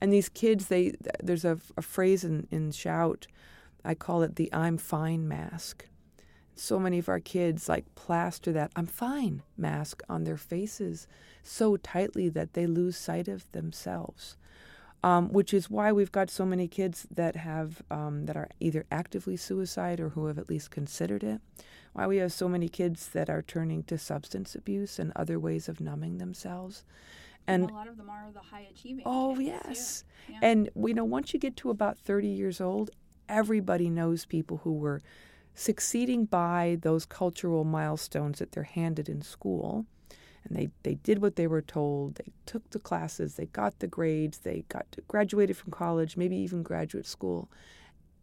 And 0.00 0.12
these 0.12 0.28
kids, 0.28 0.66
they 0.66 0.94
there's 1.22 1.44
a, 1.44 1.58
a 1.76 1.82
phrase 1.82 2.24
in, 2.24 2.46
in 2.50 2.72
Shout, 2.72 3.26
I 3.84 3.94
call 3.94 4.22
it 4.22 4.36
the 4.36 4.52
I'm 4.52 4.76
fine 4.76 5.26
mask 5.26 5.86
so 6.60 6.78
many 6.78 6.98
of 6.98 7.08
our 7.08 7.20
kids 7.20 7.68
like 7.68 7.94
plaster 7.94 8.52
that 8.52 8.70
I'm 8.76 8.86
fine 8.86 9.42
mask 9.56 10.02
on 10.08 10.24
their 10.24 10.36
faces 10.36 11.06
so 11.42 11.78
tightly 11.78 12.28
that 12.28 12.52
they 12.52 12.66
lose 12.66 12.96
sight 12.96 13.28
of 13.28 13.50
themselves. 13.52 14.36
Um, 15.02 15.32
which 15.32 15.54
is 15.54 15.70
why 15.70 15.92
we've 15.92 16.12
got 16.12 16.28
so 16.28 16.44
many 16.44 16.68
kids 16.68 17.06
that 17.10 17.34
have 17.34 17.82
um, 17.90 18.26
that 18.26 18.36
are 18.36 18.50
either 18.60 18.84
actively 18.90 19.34
suicide 19.34 19.98
or 19.98 20.10
who 20.10 20.26
have 20.26 20.38
at 20.38 20.50
least 20.50 20.70
considered 20.70 21.24
it. 21.24 21.40
Why 21.94 22.06
we 22.06 22.18
have 22.18 22.32
so 22.32 22.48
many 22.50 22.68
kids 22.68 23.08
that 23.08 23.30
are 23.30 23.40
turning 23.40 23.82
to 23.84 23.96
substance 23.96 24.54
abuse 24.54 24.98
and 24.98 25.10
other 25.16 25.38
ways 25.38 25.70
of 25.70 25.80
numbing 25.80 26.18
themselves. 26.18 26.84
And, 27.46 27.62
and 27.62 27.70
a 27.70 27.74
lot 27.74 27.88
of 27.88 27.96
them 27.96 28.10
are 28.10 28.30
the 28.32 28.40
high 28.40 28.66
achieving. 28.70 29.02
Oh 29.06 29.38
yes, 29.38 30.04
yeah. 30.28 30.38
and 30.42 30.68
you 30.76 30.94
know 30.94 31.04
once 31.04 31.32
you 31.32 31.40
get 31.40 31.56
to 31.56 31.70
about 31.70 31.98
thirty 31.98 32.28
years 32.28 32.60
old, 32.60 32.90
everybody 33.28 33.88
knows 33.88 34.26
people 34.26 34.58
who 34.58 34.74
were 34.74 35.00
succeeding 35.54 36.24
by 36.26 36.78
those 36.82 37.04
cultural 37.04 37.64
milestones 37.64 38.38
that 38.38 38.52
they're 38.52 38.62
handed 38.64 39.08
in 39.08 39.22
school. 39.22 39.86
And 40.44 40.56
they, 40.56 40.70
they 40.82 40.94
did 40.94 41.20
what 41.20 41.36
they 41.36 41.46
were 41.46 41.62
told. 41.62 42.16
They 42.16 42.32
took 42.46 42.68
the 42.70 42.78
classes, 42.78 43.34
they 43.34 43.46
got 43.46 43.78
the 43.78 43.86
grades, 43.86 44.38
they 44.38 44.64
got 44.68 44.86
graduated 45.08 45.56
from 45.56 45.70
college, 45.70 46.16
maybe 46.16 46.36
even 46.36 46.62
graduate 46.62 47.06
school. 47.06 47.50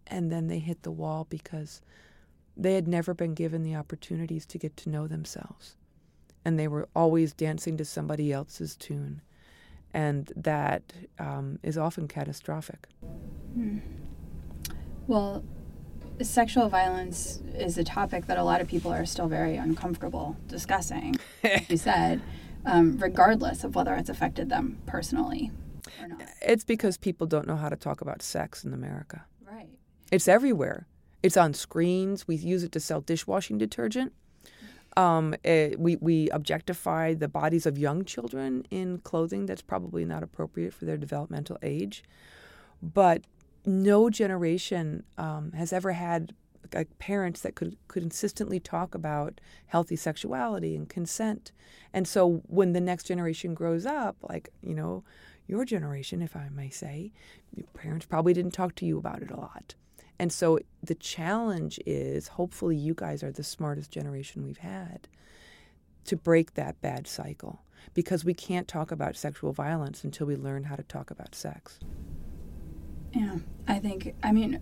And 0.07 0.31
then 0.31 0.47
they 0.47 0.59
hit 0.59 0.83
the 0.83 0.91
wall 0.91 1.27
because 1.29 1.81
they 2.55 2.73
had 2.73 2.87
never 2.87 3.13
been 3.13 3.33
given 3.33 3.63
the 3.63 3.75
opportunities 3.75 4.45
to 4.47 4.57
get 4.57 4.75
to 4.77 4.89
know 4.89 5.07
themselves. 5.07 5.75
And 6.43 6.57
they 6.57 6.67
were 6.67 6.87
always 6.95 7.33
dancing 7.33 7.77
to 7.77 7.85
somebody 7.85 8.31
else's 8.31 8.75
tune. 8.75 9.21
And 9.93 10.31
that 10.35 10.93
um, 11.19 11.59
is 11.61 11.77
often 11.77 12.07
catastrophic. 12.07 12.87
Hmm. 13.53 13.79
Well, 15.07 15.43
sexual 16.21 16.69
violence 16.69 17.41
is 17.55 17.77
a 17.77 17.83
topic 17.83 18.25
that 18.27 18.37
a 18.37 18.43
lot 18.43 18.61
of 18.61 18.67
people 18.67 18.91
are 18.91 19.05
still 19.05 19.27
very 19.27 19.55
uncomfortable 19.55 20.35
discussing, 20.47 21.15
you 21.69 21.77
said, 21.77 22.21
um, 22.65 22.97
regardless 22.97 23.63
of 23.63 23.75
whether 23.75 23.93
it's 23.95 24.09
affected 24.09 24.49
them 24.49 24.77
personally 24.85 25.51
or 26.01 26.07
not. 26.07 26.21
It's 26.41 26.63
because 26.63 26.97
people 26.97 27.27
don't 27.27 27.47
know 27.47 27.55
how 27.55 27.69
to 27.69 27.75
talk 27.75 28.01
about 28.01 28.21
sex 28.21 28.63
in 28.63 28.73
America. 28.73 29.25
Right. 29.49 29.69
It's 30.11 30.27
everywhere. 30.27 30.87
It's 31.23 31.37
on 31.37 31.53
screens. 31.53 32.27
We 32.27 32.35
use 32.35 32.63
it 32.63 32.71
to 32.73 32.79
sell 32.79 33.01
dishwashing 33.01 33.57
detergent. 33.57 34.13
Um, 34.95 35.35
it, 35.43 35.79
we, 35.79 35.95
we 35.97 36.29
objectify 36.31 37.13
the 37.13 37.27
bodies 37.27 37.67
of 37.67 37.77
young 37.77 38.03
children 38.03 38.65
in 38.71 38.97
clothing 38.99 39.45
that's 39.45 39.61
probably 39.61 40.05
not 40.05 40.23
appropriate 40.23 40.73
for 40.73 40.85
their 40.85 40.97
developmental 40.97 41.59
age. 41.61 42.03
But 42.81 43.23
no 43.67 44.09
generation 44.09 45.03
um, 45.17 45.51
has 45.51 45.73
ever 45.73 45.91
had 45.91 46.33
like 46.73 46.97
parents 46.99 47.41
that 47.41 47.55
could 47.55 47.77
could 47.87 48.03
consistently 48.03 48.59
talk 48.59 48.95
about 48.95 49.39
healthy 49.67 49.95
sexuality 49.95 50.75
and 50.75 50.89
consent. 50.89 51.51
And 51.93 52.07
so 52.07 52.41
when 52.47 52.73
the 52.73 52.81
next 52.81 53.03
generation 53.03 53.53
grows 53.53 53.85
up, 53.85 54.17
like 54.27 54.49
you 54.61 54.73
know, 54.73 55.03
your 55.47 55.65
generation, 55.65 56.21
if 56.21 56.35
I 56.35 56.49
may 56.49 56.69
say, 56.69 57.11
your 57.55 57.67
parents 57.73 58.05
probably 58.05 58.33
didn't 58.33 58.51
talk 58.51 58.75
to 58.75 58.85
you 58.85 58.97
about 58.97 59.21
it 59.21 59.31
a 59.31 59.39
lot. 59.39 59.75
And 60.19 60.31
so 60.31 60.59
the 60.81 60.95
challenge 60.95 61.79
is 61.85 62.29
hopefully 62.29 62.75
you 62.75 62.93
guys 62.95 63.21
are 63.23 63.31
the 63.31 63.43
smartest 63.43 63.91
generation 63.91 64.43
we've 64.43 64.57
had 64.57 65.07
to 66.05 66.15
break 66.15 66.55
that 66.55 66.81
bad 66.81 67.05
cycle 67.07 67.61
because 67.93 68.25
we 68.25 68.33
can't 68.33 68.67
talk 68.67 68.91
about 68.91 69.15
sexual 69.15 69.53
violence 69.53 70.03
until 70.03 70.25
we 70.25 70.35
learn 70.35 70.63
how 70.63 70.75
to 70.75 70.83
talk 70.83 71.11
about 71.11 71.35
sex. 71.35 71.79
Yeah, 73.17 73.37
I 73.67 73.79
think, 73.79 74.13
I 74.21 74.31
mean, 74.31 74.61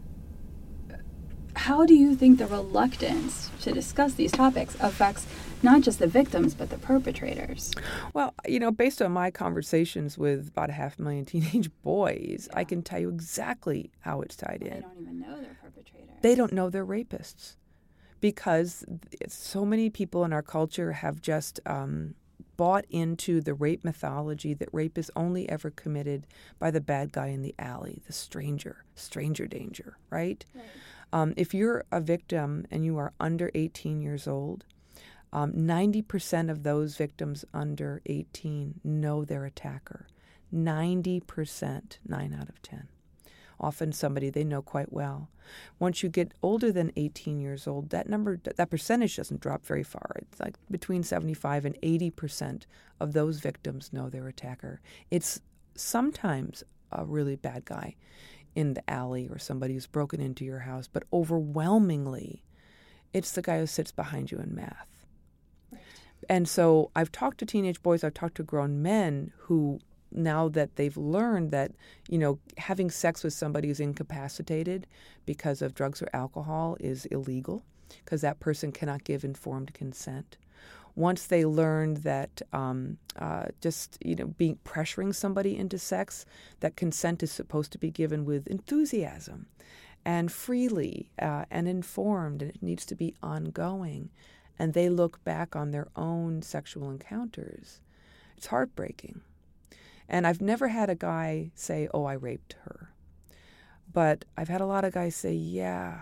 how 1.57 1.85
do 1.85 1.93
you 1.93 2.15
think 2.15 2.39
the 2.39 2.47
reluctance 2.47 3.49
to 3.61 3.73
discuss 3.73 4.13
these 4.13 4.31
topics 4.31 4.77
affects 4.79 5.27
not 5.61 5.81
just 5.81 5.99
the 5.99 6.07
victims 6.07 6.53
but 6.53 6.69
the 6.69 6.77
perpetrators? 6.77 7.73
Well, 8.13 8.33
you 8.47 8.59
know, 8.59 8.71
based 8.71 9.01
on 9.01 9.11
my 9.11 9.29
conversations 9.29 10.17
with 10.17 10.49
about 10.49 10.69
a 10.69 10.73
half 10.73 10.97
million 10.97 11.25
teenage 11.25 11.69
boys, 11.83 12.47
yeah. 12.49 12.59
I 12.59 12.63
can 12.63 12.81
tell 12.81 12.99
you 12.99 13.09
exactly 13.09 13.91
how 13.99 14.21
it's 14.21 14.37
tied 14.37 14.61
well, 14.61 14.71
in. 14.71 14.75
They 14.75 14.81
don't 14.81 15.01
even 15.01 15.19
know 15.19 15.41
they're 15.41 15.57
perpetrators. 15.61 16.09
They 16.21 16.35
don't 16.35 16.53
know 16.53 16.69
they're 16.69 16.85
rapists 16.85 17.57
because 18.21 18.85
so 19.27 19.65
many 19.65 19.89
people 19.89 20.23
in 20.23 20.31
our 20.31 20.41
culture 20.41 20.93
have 20.93 21.21
just 21.21 21.59
um, 21.65 22.15
bought 22.57 22.85
into 22.89 23.41
the 23.41 23.53
rape 23.53 23.83
mythology 23.83 24.53
that 24.53 24.69
rape 24.71 24.97
is 24.97 25.11
only 25.15 25.47
ever 25.49 25.69
committed 25.69 26.27
by 26.59 26.71
the 26.71 26.81
bad 26.81 27.11
guy 27.11 27.27
in 27.27 27.41
the 27.41 27.55
alley, 27.59 28.01
the 28.07 28.13
stranger, 28.13 28.83
stranger 28.95 29.47
danger, 29.47 29.97
right? 30.09 30.45
right. 30.53 30.65
Um, 31.13 31.33
if 31.37 31.53
you're 31.53 31.85
a 31.91 32.01
victim 32.01 32.65
and 32.71 32.83
you 32.85 32.97
are 32.97 33.13
under 33.19 33.51
18 33.53 34.01
years 34.01 34.27
old, 34.27 34.65
um, 35.31 35.53
90% 35.53 36.49
of 36.49 36.63
those 36.63 36.97
victims 36.97 37.45
under 37.53 38.01
18 38.05 38.79
know 38.83 39.25
their 39.25 39.45
attacker. 39.45 40.07
90%, 40.53 41.97
9 42.07 42.33
out 42.33 42.49
of 42.49 42.61
10 42.61 42.87
often 43.59 43.91
somebody 43.91 44.29
they 44.29 44.43
know 44.43 44.61
quite 44.61 44.91
well. 44.91 45.29
Once 45.79 46.01
you 46.01 46.09
get 46.09 46.33
older 46.41 46.71
than 46.71 46.91
18 46.95 47.39
years 47.39 47.67
old, 47.67 47.89
that 47.89 48.09
number, 48.09 48.39
that 48.43 48.69
percentage 48.69 49.15
doesn't 49.15 49.41
drop 49.41 49.65
very 49.65 49.83
far. 49.83 50.17
It's 50.17 50.39
like 50.39 50.55
between 50.69 51.03
75 51.03 51.65
and 51.65 51.77
80 51.83 52.09
percent 52.11 52.67
of 52.99 53.13
those 53.13 53.39
victims 53.39 53.93
know 53.93 54.09
their 54.09 54.27
attacker. 54.27 54.81
It's 55.11 55.41
sometimes 55.75 56.63
a 56.91 57.05
really 57.05 57.35
bad 57.35 57.65
guy 57.65 57.95
in 58.55 58.73
the 58.73 58.89
alley 58.89 59.27
or 59.29 59.37
somebody 59.37 59.73
who's 59.73 59.87
broken 59.87 60.21
into 60.21 60.45
your 60.45 60.59
house, 60.59 60.87
but 60.91 61.03
overwhelmingly, 61.11 62.41
it's 63.13 63.31
the 63.31 63.41
guy 63.41 63.59
who 63.59 63.67
sits 63.67 63.91
behind 63.91 64.31
you 64.31 64.39
in 64.39 64.55
math. 64.55 64.87
And 66.29 66.47
so 66.47 66.89
I've 66.95 67.11
talked 67.11 67.37
to 67.39 67.45
teenage 67.45 67.83
boys, 67.83 68.03
I've 68.03 68.13
talked 68.13 68.35
to 68.35 68.43
grown 68.43 68.81
men 68.81 69.31
who 69.37 69.79
now 70.15 70.47
that 70.49 70.75
they've 70.75 70.97
learned 70.97 71.51
that 71.51 71.71
you 72.09 72.17
know 72.17 72.39
having 72.57 72.89
sex 72.89 73.23
with 73.23 73.33
somebody 73.33 73.67
who's 73.67 73.79
incapacitated 73.79 74.87
because 75.25 75.61
of 75.61 75.73
drugs 75.73 76.01
or 76.01 76.09
alcohol 76.13 76.77
is 76.79 77.05
illegal 77.07 77.63
because 78.03 78.21
that 78.21 78.39
person 78.39 78.71
cannot 78.71 79.03
give 79.03 79.23
informed 79.23 79.73
consent. 79.73 80.37
Once 80.95 81.25
they 81.25 81.43
learned 81.43 81.97
that 81.97 82.41
um, 82.53 82.97
uh, 83.19 83.45
just 83.61 83.97
you 84.03 84.15
know 84.15 84.27
being 84.27 84.57
pressuring 84.63 85.13
somebody 85.13 85.57
into 85.57 85.77
sex 85.77 86.25
that 86.61 86.77
consent 86.77 87.21
is 87.21 87.31
supposed 87.31 87.71
to 87.71 87.77
be 87.77 87.91
given 87.91 88.25
with 88.25 88.47
enthusiasm 88.47 89.47
and 90.05 90.31
freely 90.31 91.11
uh, 91.21 91.43
and 91.51 91.67
informed 91.67 92.41
and 92.41 92.51
it 92.51 92.63
needs 92.63 92.85
to 92.85 92.95
be 92.95 93.13
ongoing 93.21 94.09
and 94.57 94.73
they 94.73 94.87
look 94.87 95.21
back 95.25 95.55
on 95.55 95.71
their 95.71 95.87
own 95.97 96.41
sexual 96.41 96.89
encounters 96.89 97.81
it's 98.37 98.47
heartbreaking 98.47 99.19
and 100.07 100.25
I've 100.27 100.41
never 100.41 100.67
had 100.67 100.89
a 100.89 100.95
guy 100.95 101.51
say, 101.55 101.87
Oh, 101.93 102.05
I 102.05 102.13
raped 102.13 102.55
her. 102.63 102.91
But 103.91 104.25
I've 104.37 104.49
had 104.49 104.61
a 104.61 104.65
lot 104.65 104.83
of 104.83 104.93
guys 104.93 105.15
say, 105.15 105.33
Yeah, 105.33 106.01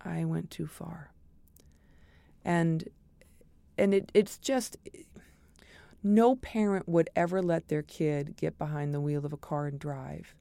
I 0.00 0.24
went 0.24 0.50
too 0.50 0.66
far. 0.66 1.12
And 2.44 2.88
and 3.76 3.94
it, 3.94 4.10
it's 4.14 4.38
just 4.38 4.76
no 6.02 6.36
parent 6.36 6.88
would 6.88 7.10
ever 7.16 7.42
let 7.42 7.68
their 7.68 7.82
kid 7.82 8.36
get 8.36 8.58
behind 8.58 8.94
the 8.94 9.00
wheel 9.00 9.24
of 9.24 9.32
a 9.32 9.38
car 9.38 9.66
and 9.66 9.78
drive 9.78 10.34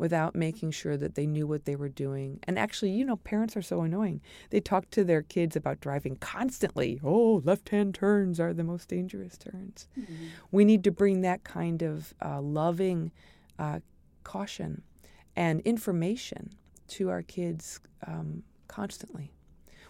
without 0.00 0.34
making 0.34 0.70
sure 0.70 0.96
that 0.96 1.14
they 1.14 1.26
knew 1.26 1.46
what 1.46 1.66
they 1.66 1.76
were 1.76 1.90
doing. 1.90 2.40
And 2.44 2.58
actually, 2.58 2.90
you 2.90 3.04
know, 3.04 3.16
parents 3.16 3.54
are 3.54 3.62
so 3.62 3.82
annoying. 3.82 4.22
They 4.48 4.58
talk 4.58 4.90
to 4.92 5.04
their 5.04 5.20
kids 5.20 5.56
about 5.56 5.80
driving 5.80 6.16
constantly. 6.16 6.98
Oh, 7.04 7.42
left 7.44 7.68
hand 7.68 7.94
turns 7.94 8.40
are 8.40 8.54
the 8.54 8.64
most 8.64 8.88
dangerous 8.88 9.36
turns. 9.36 9.88
Mm-hmm. 9.98 10.26
We 10.50 10.64
need 10.64 10.84
to 10.84 10.90
bring 10.90 11.20
that 11.20 11.44
kind 11.44 11.82
of 11.82 12.14
uh, 12.24 12.40
loving 12.40 13.12
uh, 13.58 13.80
caution 14.24 14.82
and 15.36 15.60
information 15.60 16.54
to 16.88 17.10
our 17.10 17.20
kids 17.20 17.80
um, 18.06 18.42
constantly. 18.68 19.34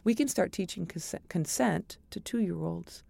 We 0.03 0.17
can 0.17 0.27
start 0.27 0.51
teaching 0.51 0.91
consent 1.29 1.99
to 2.11 2.19
two 2.19 2.41
year 2.41 2.65
olds. 2.65 3.05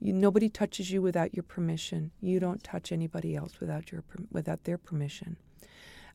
nobody 0.00 0.48
touches 0.48 0.90
you 0.90 1.02
without 1.02 1.34
your 1.34 1.42
permission. 1.42 2.10
You 2.22 2.40
don't 2.40 2.64
touch 2.64 2.90
anybody 2.90 3.36
else 3.36 3.60
without 3.60 3.92
your 3.92 4.02
without 4.30 4.64
their 4.64 4.78
permission. 4.78 5.36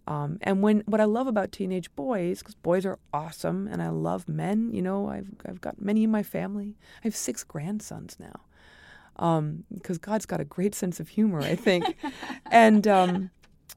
Um, 0.07 0.37
and 0.41 0.61
when 0.61 0.83
what 0.85 1.01
I 1.01 1.03
love 1.03 1.27
about 1.27 1.51
teenage 1.51 1.93
boys, 1.95 2.39
because 2.39 2.55
boys 2.55 2.85
are 2.85 2.97
awesome, 3.13 3.67
and 3.67 3.83
I 3.83 3.89
love 3.89 4.29
men. 4.29 4.71
You 4.71 4.81
know, 4.81 5.09
I've 5.09 5.29
I've 5.45 5.59
got 5.59 5.81
many 5.81 6.03
in 6.03 6.11
my 6.11 6.23
family. 6.23 6.77
I 6.99 7.07
have 7.07 7.15
six 7.15 7.43
grandsons 7.43 8.15
now, 8.17 8.39
because 9.15 9.97
um, 9.97 10.01
God's 10.01 10.25
got 10.25 10.39
a 10.39 10.45
great 10.45 10.73
sense 10.73 11.01
of 11.01 11.09
humor, 11.09 11.41
I 11.41 11.55
think, 11.55 11.97
and 12.51 12.87
um, 12.87 13.31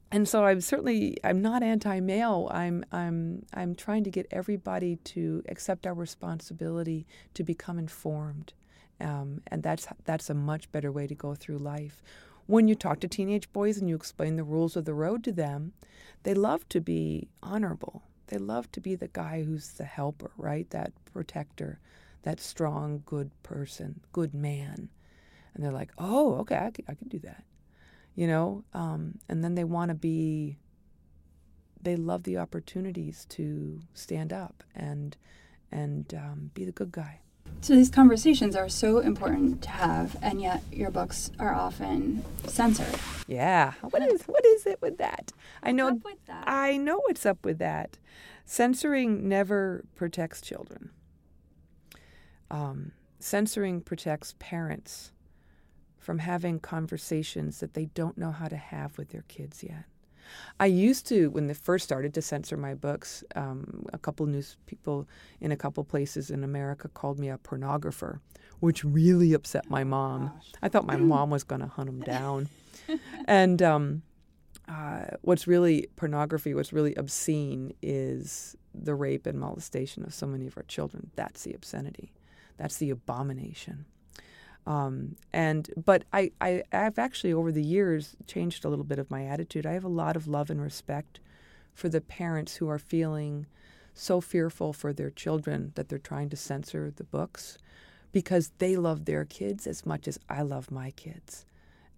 and 0.09 0.25
so 0.27 0.45
I'm 0.45 0.61
certainly 0.61 1.17
I'm 1.21 1.41
not 1.41 1.63
anti-male. 1.63 2.49
I'm 2.49 2.85
I'm 2.93 3.45
I'm 3.53 3.75
trying 3.75 4.05
to 4.05 4.09
get 4.09 4.25
everybody 4.31 4.95
to 4.95 5.43
accept 5.49 5.85
our 5.85 5.93
responsibility 5.93 7.07
to 7.33 7.43
become 7.43 7.77
informed, 7.77 8.53
um, 9.01 9.41
and 9.47 9.63
that's 9.63 9.85
that's 10.05 10.29
a 10.29 10.33
much 10.33 10.71
better 10.71 10.93
way 10.93 11.07
to 11.07 11.15
go 11.15 11.35
through 11.35 11.57
life. 11.57 12.01
When 12.47 12.67
you 12.67 12.75
talk 12.75 12.99
to 13.01 13.07
teenage 13.07 13.51
boys 13.51 13.77
and 13.77 13.89
you 13.89 13.95
explain 13.95 14.35
the 14.35 14.43
rules 14.43 14.75
of 14.75 14.85
the 14.85 14.93
road 14.93 15.23
to 15.25 15.31
them, 15.31 15.73
they 16.23 16.33
love 16.33 16.67
to 16.69 16.81
be 16.81 17.29
honorable. 17.41 18.03
They 18.27 18.37
love 18.37 18.71
to 18.73 18.81
be 18.81 18.95
the 18.95 19.07
guy 19.07 19.43
who's 19.43 19.69
the 19.69 19.85
helper, 19.85 20.31
right? 20.37 20.69
That 20.69 20.93
protector, 21.05 21.79
that 22.23 22.39
strong, 22.39 23.03
good 23.05 23.31
person, 23.43 24.01
good 24.11 24.33
man. 24.33 24.89
And 25.53 25.63
they're 25.63 25.71
like, 25.71 25.91
oh, 25.97 26.35
okay, 26.35 26.57
I 26.57 26.71
can, 26.71 26.85
I 26.87 26.93
can 26.93 27.07
do 27.07 27.19
that 27.19 27.43
you 28.15 28.27
know 28.27 28.63
um, 28.73 29.19
and 29.29 29.43
then 29.43 29.55
they 29.55 29.63
want 29.63 29.89
to 29.89 29.95
be 29.95 30.57
they 31.81 31.95
love 31.95 32.23
the 32.23 32.37
opportunities 32.37 33.25
to 33.29 33.81
stand 33.93 34.31
up 34.31 34.63
and 34.75 35.17
and 35.71 36.13
um, 36.13 36.51
be 36.53 36.65
the 36.65 36.71
good 36.71 36.91
guy 36.91 37.19
so 37.61 37.75
these 37.75 37.89
conversations 37.89 38.55
are 38.55 38.69
so 38.69 38.99
important 38.99 39.61
to 39.63 39.69
have 39.69 40.17
and 40.21 40.41
yet 40.41 40.63
your 40.71 40.89
books 40.89 41.29
are 41.39 41.53
often 41.53 42.23
censored. 42.47 42.99
Yeah. 43.27 43.73
What 43.81 44.01
is 44.01 44.23
what 44.23 44.45
is 44.45 44.65
it 44.65 44.81
with 44.81 44.97
that? 44.97 45.31
I 45.61 45.71
know 45.71 45.99
that? 46.27 46.43
i 46.47 46.77
know 46.77 47.01
what's 47.05 47.25
up 47.25 47.45
with 47.45 47.59
that. 47.59 47.97
Censoring 48.45 49.29
never 49.29 49.83
protects 49.95 50.41
children. 50.41 50.89
Um, 52.49 52.91
censoring 53.19 53.81
protects 53.81 54.35
parents 54.39 55.11
from 55.97 56.19
having 56.19 56.59
conversations 56.59 57.59
that 57.59 57.75
they 57.75 57.85
don't 57.85 58.17
know 58.17 58.31
how 58.31 58.47
to 58.47 58.57
have 58.57 58.97
with 58.97 59.09
their 59.09 59.23
kids 59.27 59.63
yet. 59.63 59.85
I 60.59 60.65
used 60.67 61.07
to, 61.07 61.29
when 61.29 61.47
they 61.47 61.53
first 61.53 61.83
started 61.83 62.13
to 62.13 62.21
censor 62.21 62.57
my 62.57 62.73
books, 62.73 63.23
um, 63.35 63.85
a 63.93 63.97
couple 63.97 64.25
news 64.25 64.57
people 64.65 65.07
in 65.39 65.51
a 65.51 65.57
couple 65.57 65.83
places 65.83 66.29
in 66.29 66.43
America 66.43 66.87
called 66.89 67.19
me 67.19 67.29
a 67.29 67.37
pornographer, 67.37 68.19
which 68.59 68.83
really 68.83 69.33
upset 69.33 69.69
my 69.69 69.83
mom. 69.83 70.31
Oh, 70.35 70.41
I 70.61 70.69
thought 70.69 70.85
my 70.85 70.97
mom 70.97 71.29
was 71.29 71.43
going 71.43 71.61
to 71.61 71.67
hunt 71.67 71.87
them 71.87 72.01
down. 72.01 72.49
and 73.25 73.61
um, 73.61 74.01
uh, 74.67 75.05
what's 75.21 75.47
really 75.47 75.87
pornography, 75.95 76.53
what's 76.53 76.71
really 76.71 76.95
obscene 76.95 77.73
is 77.81 78.55
the 78.73 78.95
rape 78.95 79.25
and 79.25 79.39
molestation 79.39 80.03
of 80.03 80.13
so 80.13 80.25
many 80.25 80.47
of 80.47 80.57
our 80.57 80.63
children. 80.63 81.11
That's 81.15 81.43
the 81.43 81.53
obscenity. 81.53 82.13
That's 82.57 82.77
the 82.77 82.89
abomination. 82.91 83.85
Um, 84.67 85.15
and 85.33 85.69
but 85.75 86.03
I, 86.13 86.31
I 86.39 86.63
I've 86.71 86.99
actually 86.99 87.33
over 87.33 87.51
the 87.51 87.63
years 87.63 88.15
changed 88.27 88.63
a 88.63 88.69
little 88.69 88.85
bit 88.85 88.99
of 88.99 89.09
my 89.09 89.25
attitude. 89.25 89.65
I 89.65 89.73
have 89.73 89.83
a 89.83 89.89
lot 89.89 90.15
of 90.15 90.27
love 90.27 90.49
and 90.49 90.61
respect 90.61 91.19
for 91.73 91.89
the 91.89 92.01
parents 92.01 92.57
who 92.57 92.69
are 92.69 92.79
feeling 92.79 93.47
so 93.93 94.21
fearful 94.21 94.73
for 94.73 94.93
their 94.93 95.09
children 95.09 95.71
that 95.75 95.89
they're 95.89 95.97
trying 95.99 96.29
to 96.29 96.37
censor 96.37 96.91
the 96.95 97.03
books 97.03 97.57
because 98.11 98.51
they 98.57 98.75
love 98.75 99.05
their 99.05 99.25
kids 99.25 99.65
as 99.67 99.85
much 99.85 100.07
as 100.07 100.19
I 100.29 100.41
love 100.41 100.71
my 100.71 100.91
kids. 100.91 101.45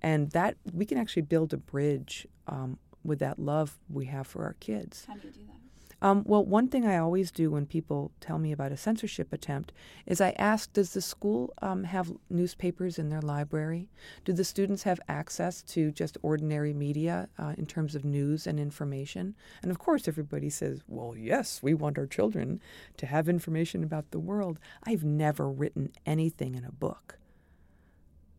And 0.01 0.31
that 0.31 0.57
we 0.71 0.85
can 0.85 0.97
actually 0.97 1.23
build 1.23 1.53
a 1.53 1.57
bridge 1.57 2.27
um, 2.47 2.77
with 3.03 3.19
that 3.19 3.39
love 3.39 3.79
we 3.89 4.05
have 4.05 4.27
for 4.27 4.43
our 4.43 4.55
kids. 4.59 5.05
How 5.07 5.15
do 5.15 5.27
you 5.27 5.33
do 5.33 5.45
that? 5.47 5.62
Um, 6.03 6.23
well, 6.27 6.43
one 6.43 6.67
thing 6.67 6.85
I 6.85 6.97
always 6.97 7.31
do 7.31 7.49
when 7.49 7.65
people 7.65 8.11
tell 8.19 8.37
me 8.37 8.51
about 8.51 8.73
a 8.73 8.77
censorship 8.77 9.31
attempt 9.31 9.71
is 10.05 10.19
I 10.19 10.31
ask 10.31 10.71
Does 10.73 10.93
the 10.93 11.01
school 11.01 11.53
um, 11.61 11.85
have 11.85 12.11
newspapers 12.29 12.99
in 12.99 13.07
their 13.07 13.21
library? 13.21 13.87
Do 14.25 14.33
the 14.33 14.43
students 14.43 14.83
have 14.83 14.99
access 15.07 15.61
to 15.63 15.91
just 15.91 16.17
ordinary 16.21 16.73
media 16.73 17.29
uh, 17.39 17.53
in 17.57 17.65
terms 17.65 17.95
of 17.95 18.03
news 18.03 18.45
and 18.45 18.59
information? 18.59 19.33
And 19.61 19.71
of 19.71 19.79
course, 19.79 20.09
everybody 20.09 20.49
says, 20.49 20.81
Well, 20.89 21.15
yes, 21.17 21.63
we 21.63 21.73
want 21.73 21.97
our 21.97 22.05
children 22.05 22.59
to 22.97 23.05
have 23.05 23.29
information 23.29 23.81
about 23.81 24.11
the 24.11 24.19
world. 24.19 24.59
I've 24.85 25.05
never 25.05 25.49
written 25.49 25.93
anything 26.05 26.55
in 26.55 26.65
a 26.65 26.71
book 26.71 27.17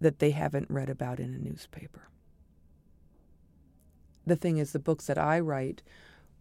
that 0.03 0.19
they 0.19 0.33
haven't 0.33 0.71
read 0.71 0.91
about 0.91 1.19
in 1.19 1.33
a 1.33 1.39
newspaper. 1.39 2.11
The 4.27 4.37
thing 4.37 4.59
is, 4.59 4.73
the 4.73 4.79
books 4.79 5.07
that 5.07 5.17
I 5.17 5.41
write 5.41 5.83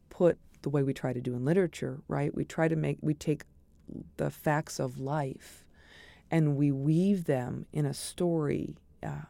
put 0.09 0.37
the 0.63 0.69
way 0.69 0.83
we 0.83 0.93
try 0.93 1.13
to 1.13 1.21
do 1.21 1.35
in 1.35 1.45
literature, 1.45 2.01
right? 2.07 2.33
We 2.33 2.45
try 2.45 2.67
to 2.67 2.75
make, 2.75 2.97
we 3.01 3.13
take 3.13 3.43
the 4.17 4.29
facts 4.29 4.79
of 4.79 4.99
life 4.99 5.63
and 6.31 6.55
we 6.55 6.71
weave 6.71 7.25
them 7.25 7.65
in 7.71 7.85
a 7.85 7.93
story 7.93 8.75
uh, 9.03 9.27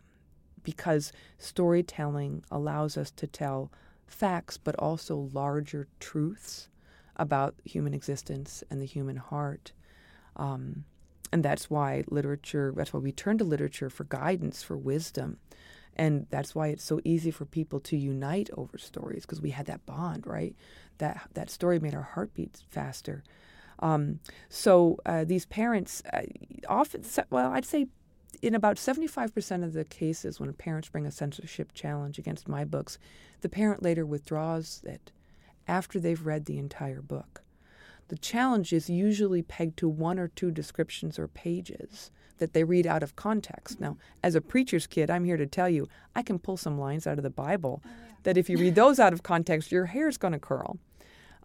because 0.63 1.11
storytelling 1.37 2.43
allows 2.49 2.97
us 2.97 3.11
to 3.11 3.27
tell 3.27 3.71
facts 4.07 4.57
but 4.57 4.75
also 4.75 5.29
larger 5.33 5.87
truths 5.99 6.69
about 7.15 7.55
human 7.65 7.93
existence 7.93 8.63
and 8.69 8.81
the 8.81 8.85
human 8.85 9.17
heart. 9.17 9.71
Um, 10.35 10.85
and 11.31 11.43
that's 11.43 11.69
why 11.69 12.03
literature, 12.09 12.73
that's 12.75 12.93
why 12.93 12.99
we 12.99 13.11
turn 13.11 13.37
to 13.39 13.43
literature 13.43 13.89
for 13.89 14.03
guidance, 14.05 14.63
for 14.63 14.77
wisdom. 14.77 15.37
And 15.95 16.25
that's 16.29 16.55
why 16.55 16.67
it's 16.67 16.83
so 16.83 16.99
easy 17.03 17.31
for 17.31 17.45
people 17.45 17.79
to 17.81 17.97
unite 17.97 18.49
over 18.55 18.77
stories 18.77 19.23
because 19.23 19.41
we 19.41 19.51
had 19.51 19.67
that 19.67 19.85
bond, 19.85 20.25
right? 20.25 20.55
That 20.97 21.29
that 21.33 21.49
story 21.49 21.79
made 21.79 21.95
our 21.95 22.03
heart 22.03 22.33
beat 22.33 22.63
faster. 22.69 23.23
Um, 23.79 24.19
so 24.49 24.97
uh, 25.05 25.25
these 25.25 25.45
parents 25.45 26.01
uh, 26.13 26.21
often, 26.69 27.03
well, 27.29 27.51
I'd 27.51 27.65
say 27.65 27.87
in 28.41 28.55
about 28.55 28.77
75% 28.77 29.63
of 29.63 29.73
the 29.73 29.83
cases 29.83 30.39
when 30.39 30.53
parents 30.53 30.89
bring 30.89 31.05
a 31.05 31.11
censorship 31.11 31.73
challenge 31.73 32.17
against 32.17 32.47
my 32.47 32.63
books, 32.63 32.97
the 33.41 33.49
parent 33.49 33.83
later 33.83 34.05
withdraws 34.05 34.81
it 34.85 35.11
after 35.67 35.99
they've 35.99 36.25
read 36.25 36.45
the 36.45 36.57
entire 36.57 37.01
book. 37.01 37.41
The 38.09 38.17
challenge 38.17 38.73
is 38.73 38.89
usually 38.89 39.41
pegged 39.41 39.77
to 39.77 39.89
one 39.89 40.19
or 40.19 40.27
two 40.27 40.51
descriptions 40.51 41.17
or 41.17 41.27
pages 41.27 42.11
that 42.37 42.53
they 42.53 42.63
read 42.63 42.87
out 42.87 43.03
of 43.03 43.15
context. 43.15 43.79
Now, 43.79 43.97
as 44.23 44.35
a 44.35 44.41
preacher's 44.41 44.87
kid, 44.87 45.09
I'm 45.09 45.25
here 45.25 45.37
to 45.37 45.45
tell 45.45 45.69
you 45.69 45.87
I 46.15 46.21
can 46.21 46.39
pull 46.39 46.57
some 46.57 46.79
lines 46.79 47.07
out 47.07 47.17
of 47.17 47.23
the 47.23 47.29
Bible 47.29 47.81
oh, 47.85 47.89
yeah. 47.89 48.15
that 48.23 48.37
if 48.37 48.49
you 48.49 48.57
read 48.57 48.75
those 48.75 48.99
out 48.99 49.13
of 49.13 49.23
context, 49.23 49.71
your 49.71 49.85
hair's 49.85 50.17
going 50.17 50.33
to 50.33 50.39
curl. 50.39 50.77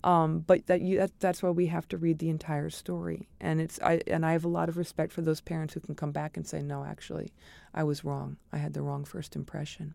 Um, 0.05 0.40
but 0.46 0.66
that, 0.66 0.81
you, 0.81 0.98
that 0.98 1.18
that's 1.18 1.42
why 1.42 1.51
we 1.51 1.66
have 1.66 1.88
to 1.88 1.96
read 1.96 2.18
the 2.18 2.31
entire 2.31 2.70
story, 2.70 3.29
and 3.40 3.61
it's 3.61 3.81
I 3.83 4.01
and 4.07 4.24
I 4.24 4.31
have 4.31 4.44
a 4.44 4.48
lot 4.48 4.68
of 4.68 4.77
respect 4.77 5.12
for 5.12 5.22
those 5.22 5.40
parents 5.40 5.74
who 5.74 5.81
can 5.81 5.96
come 5.96 6.12
back 6.12 6.37
and 6.37 6.46
say, 6.46 6.62
no, 6.62 6.85
actually, 6.85 7.33
I 7.74 7.83
was 7.83 8.05
wrong. 8.05 8.37
I 8.53 8.59
had 8.59 8.74
the 8.74 8.83
wrong 8.83 9.05
first 9.05 9.35
impression. 9.35 9.94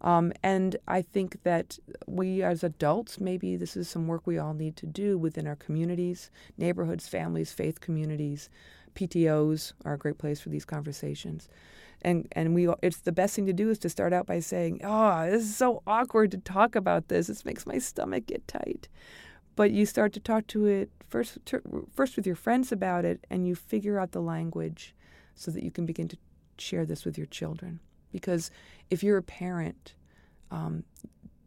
Um, 0.00 0.32
and 0.42 0.76
I 0.86 1.02
think 1.02 1.42
that 1.42 1.78
we 2.06 2.42
as 2.42 2.62
adults, 2.62 3.20
maybe 3.20 3.56
this 3.56 3.76
is 3.76 3.88
some 3.88 4.06
work 4.06 4.26
we 4.26 4.38
all 4.38 4.54
need 4.54 4.76
to 4.76 4.86
do 4.86 5.18
within 5.18 5.46
our 5.46 5.56
communities, 5.56 6.30
neighborhoods, 6.56 7.08
families, 7.08 7.52
faith 7.52 7.80
communities, 7.80 8.48
PTOs 8.94 9.72
are 9.84 9.94
a 9.94 9.98
great 9.98 10.18
place 10.18 10.40
for 10.40 10.48
these 10.48 10.64
conversations. 10.64 11.48
And 12.02 12.28
and 12.32 12.54
we 12.54 12.68
it's 12.82 13.00
the 13.00 13.12
best 13.12 13.34
thing 13.34 13.46
to 13.46 13.52
do 13.52 13.70
is 13.70 13.78
to 13.80 13.88
start 13.88 14.12
out 14.12 14.26
by 14.26 14.40
saying, 14.40 14.80
"Oh, 14.84 15.28
this 15.28 15.42
is 15.42 15.56
so 15.56 15.82
awkward 15.86 16.30
to 16.30 16.38
talk 16.38 16.76
about 16.76 17.08
this. 17.08 17.26
This 17.26 17.44
makes 17.44 17.66
my 17.66 17.78
stomach 17.78 18.26
get 18.26 18.46
tight." 18.46 18.88
But 19.56 19.72
you 19.72 19.86
start 19.86 20.12
to 20.12 20.20
talk 20.20 20.46
to 20.48 20.66
it 20.66 20.90
first 21.08 21.38
first 21.92 22.16
with 22.16 22.26
your 22.26 22.36
friends 22.36 22.70
about 22.70 23.04
it 23.04 23.26
and 23.30 23.46
you 23.46 23.56
figure 23.56 23.98
out 23.98 24.12
the 24.12 24.22
language 24.22 24.94
so 25.34 25.50
that 25.50 25.64
you 25.64 25.70
can 25.70 25.86
begin 25.86 26.08
to 26.08 26.16
share 26.58 26.84
this 26.84 27.04
with 27.04 27.18
your 27.18 27.26
children. 27.26 27.80
Because 28.12 28.50
if 28.90 29.02
you're 29.02 29.18
a 29.18 29.22
parent, 29.22 29.94
um, 30.50 30.84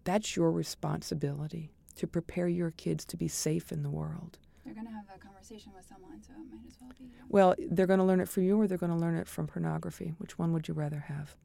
that's 0.03 0.35
your 0.35 0.51
responsibility 0.51 1.71
to 1.95 2.07
prepare 2.07 2.47
your 2.47 2.71
kids 2.71 3.05
to 3.05 3.17
be 3.17 3.27
safe 3.27 3.71
in 3.71 3.83
the 3.83 3.89
world. 3.89 4.37
They're 4.63 4.73
going 4.73 4.87
to 4.87 4.93
have 4.93 5.05
a 5.15 5.17
conversation 5.17 5.71
with 5.75 5.85
someone, 5.87 6.21
so 6.21 6.33
it 6.33 6.53
might 6.53 6.67
as 6.67 6.77
well 6.79 6.91
be. 6.97 7.05
Well, 7.29 7.55
they're 7.57 7.87
going 7.87 7.99
to 7.99 8.05
learn 8.05 8.19
it 8.19 8.29
from 8.29 8.43
you 8.43 8.59
or 8.59 8.67
they're 8.67 8.77
going 8.77 8.91
to 8.91 8.97
learn 8.97 9.15
it 9.15 9.27
from 9.27 9.47
pornography. 9.47 10.13
Which 10.17 10.37
one 10.37 10.53
would 10.53 10.67
you 10.67 10.73
rather 10.73 10.99
have? 11.07 11.35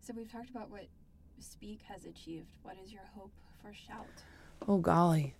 So 0.00 0.12
we've 0.14 0.30
talked 0.30 0.50
about 0.50 0.70
what 0.70 0.86
Speak 1.40 1.80
has 1.88 2.04
achieved. 2.04 2.56
What 2.62 2.76
is 2.82 2.92
your 2.92 3.02
hope 3.14 3.32
for 3.62 3.72
Shout? 3.72 4.06
Oh, 4.68 4.78
golly. 4.78 5.34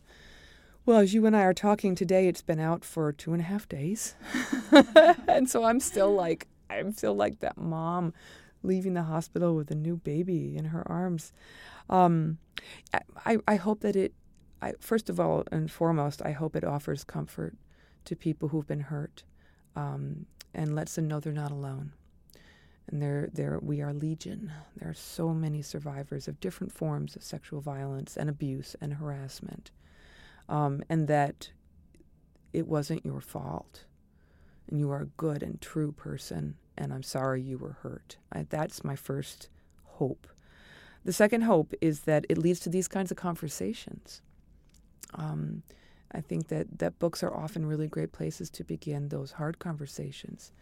Well, 0.87 0.99
as 0.99 1.14
you 1.14 1.25
and 1.27 1.37
I 1.37 1.43
are 1.43 1.55
talking 1.55 1.95
today, 1.95 2.29
it's 2.29 2.43
been 2.43 2.61
out 2.61 2.85
for 2.85 3.12
two 3.12 3.33
and 3.33 3.40
a 3.40 3.45
half 3.45 3.69
days. 3.69 4.14
and 5.29 5.49
so 5.49 5.64
I'm 5.64 5.81
still 5.81 6.14
like, 6.14 6.47
I'm 6.69 6.93
still 6.93 7.14
like 7.14 7.40
that 7.40 7.57
mom 7.57 8.12
leaving 8.62 8.95
the 8.95 9.03
hospital 9.03 9.55
with 9.55 9.71
a 9.71 9.75
new 9.75 9.97
baby 9.97 10.57
in 10.57 10.67
her 10.67 10.83
arms. 10.90 11.33
Um, 11.88 12.38
I, 13.25 13.38
I 13.47 13.57
hope 13.57 13.81
that 13.81 13.97
it, 13.97 14.12
I, 14.64 14.72
first 14.81 15.11
of 15.11 15.20
all 15.20 15.44
and 15.53 15.70
foremost, 15.70 16.22
I 16.22 16.33
hope 16.33 16.57
it 16.57 16.64
offers 16.64 17.05
comfort 17.05 17.55
to 18.07 18.16
people 18.16 18.48
who've 18.48 18.66
been 18.66 18.81
hurt 18.81 19.22
um, 19.77 20.24
and 20.55 20.74
lets 20.74 20.94
them 20.94 21.07
know 21.07 21.20
they're 21.20 21.35
not 21.35 21.50
alone. 21.50 21.92
And 22.87 23.03
there, 23.03 23.29
there, 23.33 23.59
we 23.61 23.83
are 23.83 23.92
legion. 23.92 24.50
There 24.79 24.88
are 24.88 24.94
so 24.94 25.35
many 25.35 25.61
survivors 25.61 26.29
of 26.29 26.40
different 26.40 26.72
forms 26.72 27.14
of 27.14 27.22
sexual 27.22 27.61
violence 27.61 28.16
and 28.16 28.31
abuse 28.31 28.74
and 28.81 28.94
harassment, 28.94 29.70
um, 30.48 30.83
and 30.88 31.09
that 31.09 31.50
it 32.55 32.66
wasn't 32.66 33.05
your 33.05 33.20
fault, 33.20 33.85
and 34.68 34.79
you 34.79 34.90
are 34.90 35.03
a 35.03 35.16
good 35.18 35.42
and 35.42 35.61
true 35.61 35.92
person. 35.92 36.57
And 36.77 36.92
I'm 36.92 37.03
sorry 37.03 37.42
you 37.42 37.59
were 37.59 37.77
hurt. 37.83 38.16
I, 38.33 38.46
that's 38.48 38.83
my 38.83 38.96
first 38.96 39.48
hope. 39.85 40.27
The 41.05 41.12
second 41.12 41.42
hope 41.42 41.74
is 41.83 42.00
that 42.00 42.24
it 42.31 42.38
leads 42.38 42.61
to 42.61 42.70
these 42.70 42.88
kinds 42.88 43.11
of 43.11 43.18
conversations. 43.18 44.22
Um, 45.14 45.62
I 46.12 46.20
think 46.20 46.48
that, 46.48 46.79
that 46.79 46.98
books 46.98 47.22
are 47.22 47.35
often 47.35 47.66
really 47.66 47.88
great 47.88 48.12
places 48.12 48.48
to 48.50 48.64
begin 48.64 49.09
those 49.09 49.33
hard 49.33 49.59
conversations. 49.59 50.53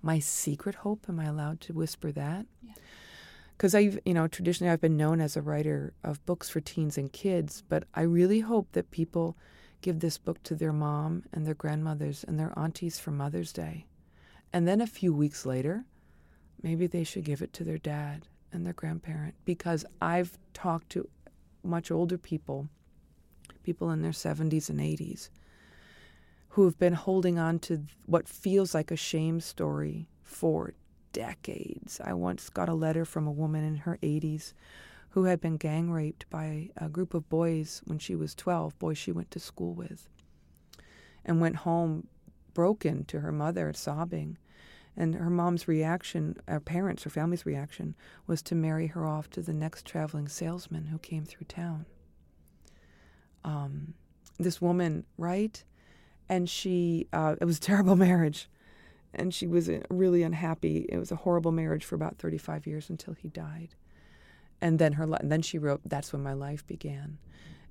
My 0.00 0.18
secret 0.18 0.76
hope, 0.76 1.06
am 1.08 1.20
I 1.20 1.26
allowed 1.26 1.60
to 1.62 1.74
whisper 1.74 2.10
that? 2.12 2.46
Because 3.56 3.74
I've, 3.74 3.98
you 4.04 4.14
know, 4.14 4.26
traditionally 4.26 4.72
I've 4.72 4.80
been 4.80 4.96
known 4.96 5.20
as 5.20 5.36
a 5.36 5.42
writer 5.42 5.92
of 6.02 6.24
books 6.24 6.48
for 6.48 6.60
teens 6.60 6.96
and 6.96 7.12
kids, 7.12 7.62
but 7.68 7.84
I 7.94 8.02
really 8.02 8.40
hope 8.40 8.72
that 8.72 8.90
people 8.90 9.36
give 9.82 10.00
this 10.00 10.16
book 10.16 10.42
to 10.44 10.54
their 10.54 10.72
mom 10.72 11.24
and 11.32 11.46
their 11.46 11.54
grandmothers 11.54 12.24
and 12.24 12.38
their 12.38 12.56
aunties 12.58 12.98
for 12.98 13.10
Mother's 13.10 13.52
Day. 13.52 13.86
And 14.52 14.66
then 14.66 14.80
a 14.80 14.86
few 14.86 15.12
weeks 15.12 15.44
later, 15.44 15.84
maybe 16.62 16.86
they 16.86 17.04
should 17.04 17.24
give 17.24 17.42
it 17.42 17.52
to 17.54 17.64
their 17.64 17.78
dad 17.78 18.28
and 18.52 18.64
their 18.64 18.72
grandparent 18.72 19.34
because 19.44 19.84
I've 20.00 20.38
talked 20.54 20.90
to 20.90 21.08
much 21.62 21.90
older 21.90 22.18
people 22.18 22.68
people 23.62 23.90
in 23.90 24.02
their 24.02 24.12
70s 24.12 24.68
and 24.68 24.80
80s, 24.80 25.28
who 26.50 26.64
have 26.64 26.78
been 26.78 26.92
holding 26.92 27.38
on 27.38 27.58
to 27.60 27.84
what 28.06 28.28
feels 28.28 28.74
like 28.74 28.90
a 28.90 28.96
shame 28.96 29.40
story 29.40 30.08
for 30.22 30.74
decades. 31.12 32.00
I 32.02 32.12
once 32.14 32.50
got 32.50 32.68
a 32.68 32.74
letter 32.74 33.04
from 33.04 33.26
a 33.26 33.32
woman 33.32 33.64
in 33.64 33.76
her 33.76 33.98
80s 34.02 34.52
who 35.10 35.24
had 35.24 35.40
been 35.40 35.56
gang 35.58 35.90
raped 35.90 36.28
by 36.30 36.70
a 36.76 36.88
group 36.88 37.12
of 37.14 37.28
boys 37.28 37.82
when 37.84 37.98
she 37.98 38.16
was 38.16 38.34
12, 38.34 38.78
boys 38.78 38.96
she 38.96 39.12
went 39.12 39.30
to 39.30 39.38
school 39.38 39.74
with, 39.74 40.08
and 41.24 41.40
went 41.40 41.56
home 41.56 42.06
broken 42.54 43.04
to 43.04 43.20
her 43.20 43.32
mother, 43.32 43.72
sobbing. 43.72 44.38
And 44.94 45.14
her 45.14 45.30
mom's 45.30 45.68
reaction, 45.68 46.36
her 46.46 46.60
parents, 46.60 47.04
her 47.04 47.10
family's 47.10 47.46
reaction, 47.46 47.94
was 48.26 48.42
to 48.42 48.54
marry 48.54 48.88
her 48.88 49.06
off 49.06 49.30
to 49.30 49.40
the 49.40 49.54
next 49.54 49.86
traveling 49.86 50.28
salesman 50.28 50.86
who 50.86 50.98
came 50.98 51.24
through 51.24 51.46
town 51.46 51.86
um, 53.44 53.94
this 54.38 54.60
woman, 54.60 55.04
right? 55.18 55.62
And 56.28 56.48
she, 56.48 57.08
uh, 57.12 57.36
it 57.40 57.44
was 57.44 57.58
a 57.58 57.60
terrible 57.60 57.96
marriage. 58.08 58.48
And 59.14 59.34
she 59.34 59.46
was 59.46 59.68
uh, 59.68 59.80
really 59.90 60.22
unhappy. 60.22 60.86
It 60.88 60.98
was 60.98 61.12
a 61.12 61.16
horrible 61.16 61.52
marriage 61.52 61.84
for 61.84 61.94
about 61.94 62.18
35 62.18 62.66
years 62.66 62.88
until 62.88 63.14
he 63.14 63.28
died. 63.28 63.74
And 64.60 64.78
then 64.78 64.94
her, 64.94 65.04
and 65.20 65.30
then 65.30 65.42
she 65.42 65.58
wrote, 65.58 65.80
"That's 65.84 66.12
when 66.12 66.22
my 66.22 66.34
life 66.34 66.64
began." 66.66 67.18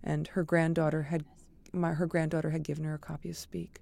And 0.03 0.27
her 0.27 0.43
granddaughter 0.43 1.03
had, 1.03 1.23
my, 1.71 1.93
her 1.93 2.05
granddaughter 2.05 2.49
had 2.49 2.63
given 2.63 2.83
her 2.83 2.95
a 2.95 2.99
copy 2.99 3.29
of 3.29 3.37
Speak, 3.37 3.81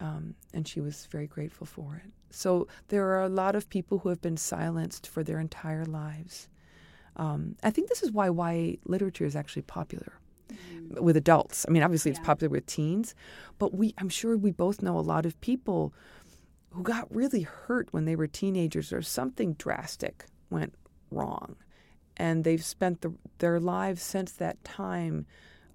um, 0.00 0.34
and 0.54 0.66
she 0.66 0.80
was 0.80 1.06
very 1.10 1.26
grateful 1.26 1.66
for 1.66 2.00
it. 2.02 2.10
So 2.30 2.66
there 2.88 3.06
are 3.08 3.22
a 3.24 3.28
lot 3.28 3.56
of 3.56 3.68
people 3.68 3.98
who 3.98 4.08
have 4.08 4.22
been 4.22 4.38
silenced 4.38 5.06
for 5.06 5.22
their 5.22 5.38
entire 5.38 5.84
lives. 5.84 6.48
Um, 7.16 7.56
I 7.62 7.70
think 7.70 7.90
this 7.90 8.02
is 8.02 8.10
why 8.10 8.28
YA 8.28 8.76
literature 8.86 9.26
is 9.26 9.36
actually 9.36 9.62
popular 9.62 10.14
mm-hmm. 10.50 11.02
with 11.02 11.16
adults. 11.16 11.64
I 11.68 11.70
mean, 11.70 11.82
obviously 11.82 12.10
yeah. 12.10 12.18
it's 12.18 12.26
popular 12.26 12.50
with 12.50 12.66
teens, 12.66 13.14
but 13.58 13.74
we 13.74 13.94
I'm 13.98 14.08
sure 14.08 14.36
we 14.36 14.50
both 14.50 14.82
know 14.82 14.98
a 14.98 15.00
lot 15.00 15.26
of 15.26 15.40
people 15.40 15.92
who 16.70 16.82
got 16.82 17.12
really 17.14 17.42
hurt 17.42 17.88
when 17.92 18.04
they 18.04 18.16
were 18.16 18.26
teenagers 18.26 18.92
or 18.92 19.02
something 19.02 19.54
drastic 19.54 20.26
went 20.50 20.74
wrong. 21.10 21.56
And 22.16 22.44
they've 22.44 22.64
spent 22.64 23.00
the, 23.00 23.14
their 23.38 23.58
lives 23.58 24.02
since 24.02 24.32
that 24.32 24.62
time 24.62 25.26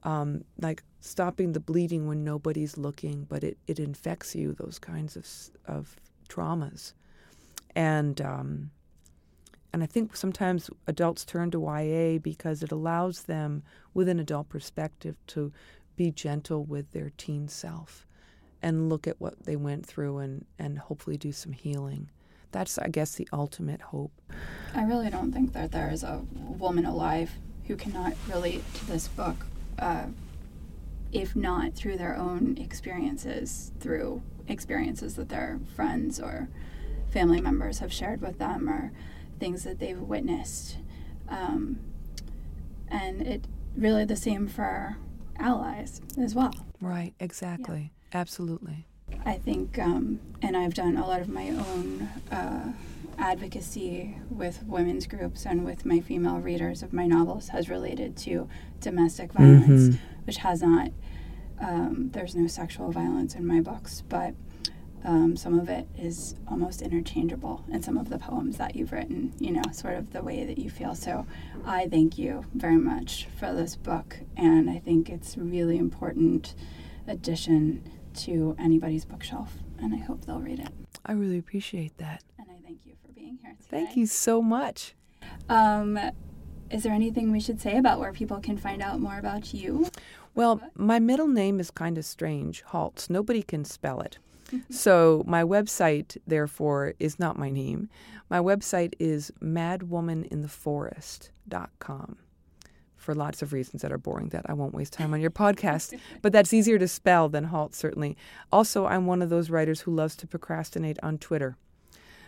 um, 0.04 0.46
like 0.60 0.84
stopping 1.02 1.54
the 1.54 1.60
bleeding 1.60 2.08
when 2.08 2.24
nobody's 2.24 2.78
looking, 2.78 3.26
but 3.28 3.44
it, 3.44 3.58
it 3.68 3.80
infects 3.80 4.36
you, 4.36 4.54
those 4.54 4.80
kinds 4.80 5.16
of, 5.18 5.28
of 5.66 5.96
traumas. 6.30 6.94
And 7.76 8.22
um, 8.22 8.72
and 9.76 9.84
I 9.84 9.88
think 9.88 10.16
sometimes 10.16 10.70
adults 10.88 11.26
turn 11.26 11.52
to 11.52 11.60
YA 11.60 12.18
because 12.20 12.64
it 12.64 12.72
allows 12.72 13.24
them, 13.24 13.62
with 13.94 14.08
an 14.08 14.22
adult 14.22 14.48
perspective, 14.48 15.18
to 15.28 15.52
be 15.98 16.12
gentle 16.12 16.64
with 16.64 16.94
their 16.94 17.12
teen 17.18 17.50
self 17.50 18.08
and 18.62 18.88
look 18.88 19.06
at 19.06 19.20
what 19.20 19.44
they 19.44 19.58
went 19.58 19.86
through 19.86 20.20
and, 20.20 20.46
and 20.58 20.80
hopefully 20.80 21.18
do 21.18 21.34
some 21.34 21.52
healing. 21.52 22.10
That's, 22.54 22.78
I 22.78 22.88
guess, 22.88 23.16
the 23.16 23.28
ultimate 23.34 23.82
hope. 23.82 24.14
I 24.74 24.84
really 24.86 25.10
don't 25.10 25.34
think 25.34 25.52
that 25.52 25.74
there 25.74 25.92
is 25.92 26.04
a 26.04 26.24
woman 26.32 26.86
alive 26.86 27.32
who 27.68 27.76
cannot 27.76 28.14
relate 28.30 28.64
to 28.76 28.86
this 28.86 29.10
book, 29.10 29.46
uh, 29.78 30.06
if 31.12 31.36
not 31.36 31.74
through 31.74 31.98
their 31.98 32.16
own 32.16 32.58
experiences, 32.62 33.74
through 33.82 34.22
experiences 34.48 35.18
that 35.18 35.28
their 35.28 35.60
friends 35.76 36.18
or 36.18 36.48
family 37.10 37.42
members 37.42 37.80
have 37.80 37.92
shared 37.92 38.22
with 38.22 38.40
them, 38.40 38.70
or 38.70 38.94
things 39.40 39.64
that 39.64 39.80
they've 39.80 40.00
witnessed. 40.00 40.78
Um, 41.30 41.80
and 42.88 43.22
it 43.22 43.48
really 43.76 44.06
the 44.06 44.16
same 44.16 44.48
for 44.48 44.98
allies 45.38 46.02
as 46.22 46.36
well. 46.36 46.54
Right, 46.80 47.14
exactly. 47.20 47.92
Yeah. 48.14 48.20
Absolutely. 48.22 48.86
I 49.26 49.34
think, 49.34 49.78
um, 49.78 50.20
and 50.42 50.56
I've 50.56 50.74
done 50.74 50.98
a 50.98 51.06
lot 51.06 51.22
of 51.22 51.28
my 51.28 51.50
own 51.50 52.10
uh, 52.32 52.72
advocacy 53.18 54.18
with 54.30 54.64
women's 54.64 55.08
groups 55.08 55.46
and 55.46 55.66
with 55.66 55.86
my 55.86 56.00
female 56.00 56.38
readers 56.38 56.84
of 56.84 56.94
my 56.94 57.06
novels 57.06 57.50
has 57.50 57.70
related 57.70 58.16
to 58.18 58.48
domestic 58.80 59.34
violence, 59.34 59.96
mm-hmm. 59.96 60.26
which 60.26 60.38
has 60.38 60.62
not, 60.62 60.92
um, 61.60 62.10
there's 62.14 62.36
no 62.36 62.48
sexual 62.48 62.92
violence 62.92 63.36
in 63.36 63.46
my 63.46 63.60
books, 63.60 64.04
but 64.08 64.34
um, 65.06 65.38
some 65.38 65.60
of 65.60 65.70
it 65.70 65.88
is 65.98 66.36
almost 66.48 66.82
interchangeable 66.82 67.64
in 67.72 67.84
some 67.84 67.96
of 67.98 68.10
the 68.10 68.18
poems 68.18 68.58
that 68.58 68.76
you've 68.76 68.92
written, 68.92 69.34
you 69.40 69.52
know, 69.52 69.62
sort 69.72 69.96
of 69.96 70.12
the 70.12 70.24
way 70.24 70.44
that 70.44 70.58
you 70.58 70.70
feel. 70.70 70.96
So 70.96 71.28
I 71.64 71.88
thank 71.88 72.18
you 72.18 72.44
very 72.56 72.78
much 72.78 73.28
for 73.40 73.54
this 73.54 73.76
book, 73.76 74.18
and 74.36 74.70
I 74.70 74.80
think 74.80 75.10
it's 75.10 75.38
a 75.38 75.42
really 75.42 75.78
important 75.78 76.56
addition 77.08 77.88
to 78.16 78.56
anybody's 78.58 79.06
bookshelf, 79.06 79.54
and 79.78 79.94
I 79.94 79.98
hope 79.98 80.26
they'll 80.26 80.40
read 80.40 80.60
it. 80.60 80.70
I 81.06 81.12
really 81.12 81.38
appreciate 81.38 81.98
that. 82.00 82.24
And 82.40 82.48
I 82.50 82.60
thank 82.66 82.80
you 82.86 82.96
for 83.06 83.12
being 83.12 83.38
here 83.44 83.56
today. 83.62 83.86
Thank 83.86 83.96
you 83.96 84.08
so 84.08 84.42
much. 84.42 84.96
Um, 85.50 86.00
is 86.72 86.82
there 86.82 86.94
anything 86.94 87.32
we 87.32 87.40
should 87.40 87.62
say 87.62 87.78
about 87.78 88.00
where 88.00 88.12
people 88.12 88.40
can 88.40 88.58
find 88.58 88.82
out 88.82 89.00
more 89.00 89.20
about 89.20 89.54
you? 89.54 89.88
Well, 90.34 90.62
my 90.76 91.00
middle 91.00 91.28
name 91.28 91.60
is 91.60 91.70
kind 91.70 91.98
of 91.98 92.06
strange, 92.06 92.64
Halse. 92.72 93.10
Nobody 93.10 93.44
can 93.44 93.64
spell 93.64 94.02
it 94.02 94.18
so 94.70 95.24
my 95.26 95.44
website, 95.44 96.18
therefore, 96.28 96.94
is 97.00 97.20
not 97.20 97.38
my 97.38 97.50
name. 97.50 97.90
My 98.30 98.40
website 98.40 98.94
is 99.00 99.32
madwomanintheforest.com 99.42 102.18
for 103.06 103.14
lots 103.14 103.44
of 103.44 103.54
reasons 103.54 103.84
that 103.84 103.92
are 103.92 104.00
boring 104.00 104.30
that 104.30 104.46
I 104.50 104.54
won't 104.54 104.74
waste 104.74 104.94
time 104.94 105.14
on 105.14 105.22
your 105.22 105.32
podcast. 105.32 105.98
But 106.22 106.34
that's 106.34 106.54
easier 106.54 106.80
to 106.80 106.88
spell 106.88 107.30
than 107.30 107.46
halt, 107.46 107.76
certainly. 107.76 108.18
Also, 108.52 108.88
I'm 108.88 109.06
one 109.06 109.22
of 109.22 109.30
those 109.30 109.50
writers 109.50 109.82
who 109.82 109.94
loves 109.94 110.16
to 110.18 110.28
procrastinate 110.28 110.98
on 111.04 111.20
Twitter. 111.20 111.56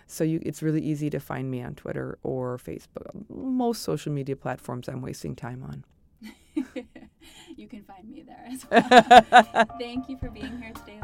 So 0.05 0.23
you, 0.23 0.39
it's 0.45 0.63
really 0.63 0.81
easy 0.81 1.09
to 1.09 1.19
find 1.19 1.51
me 1.51 1.61
on 1.61 1.75
Twitter 1.75 2.17
or 2.23 2.57
Facebook. 2.57 3.09
Most 3.29 3.81
social 3.81 4.13
media 4.13 4.37
platforms 4.37 4.87
I'm 4.87 5.01
wasting 5.01 5.35
time 5.35 5.63
on. 5.63 5.83
you 7.57 7.67
can 7.67 7.83
find 7.83 8.09
me 8.09 8.23
there 8.25 8.47
as 8.49 8.65
well. 8.69 8.81
Thank 9.79 10.09
you 10.09 10.17
for 10.17 10.29
being 10.29 10.61
here 10.61 10.71
today. 10.73 10.99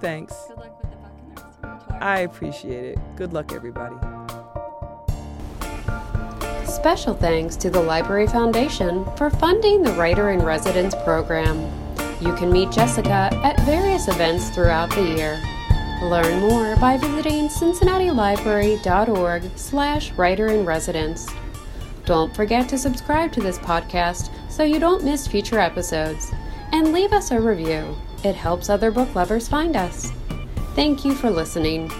Thanks. 0.00 0.34
Good 0.48 0.58
luck 0.58 0.82
with 0.82 0.90
the 0.90 0.96
book 0.96 1.12
and 1.18 1.36
the 1.36 1.42
rest 1.42 1.58
of 1.58 1.64
your 1.64 1.78
tour. 1.88 1.98
I 2.02 2.20
appreciate 2.20 2.84
it. 2.84 2.98
Good 3.16 3.32
luck, 3.32 3.52
everybody. 3.52 3.96
Special 6.66 7.14
thanks 7.14 7.56
to 7.56 7.70
the 7.70 7.80
Library 7.80 8.26
Foundation 8.26 9.04
for 9.16 9.30
funding 9.30 9.82
the 9.82 9.92
Writer 9.92 10.30
in 10.30 10.40
Residence 10.40 10.94
program. 11.04 11.58
You 12.20 12.34
can 12.36 12.52
meet 12.52 12.70
Jessica 12.70 13.30
at 13.42 13.58
various 13.60 14.08
events 14.08 14.50
throughout 14.50 14.90
the 14.90 15.02
year. 15.02 15.40
Learn 16.02 16.40
more 16.40 16.76
by 16.76 16.98
visiting 16.98 17.48
cincinnatilibrary.org 17.48 19.42
slash 19.56 20.12
writer 20.12 20.48
in 20.48 20.66
residence. 20.66 21.26
Don't 22.04 22.34
forget 22.36 22.68
to 22.68 22.78
subscribe 22.78 23.32
to 23.32 23.40
this 23.40 23.58
podcast 23.58 24.30
so 24.50 24.62
you 24.62 24.78
don't 24.78 25.02
miss 25.02 25.26
future 25.26 25.58
episodes. 25.58 26.30
And 26.72 26.92
leave 26.92 27.12
us 27.12 27.30
a 27.30 27.40
review, 27.40 27.96
it 28.26 28.36
helps 28.36 28.68
other 28.68 28.90
book 28.90 29.14
lovers 29.14 29.48
find 29.48 29.76
us. 29.76 30.12
Thank 30.74 31.04
you 31.04 31.14
for 31.14 31.30
listening. 31.30 31.90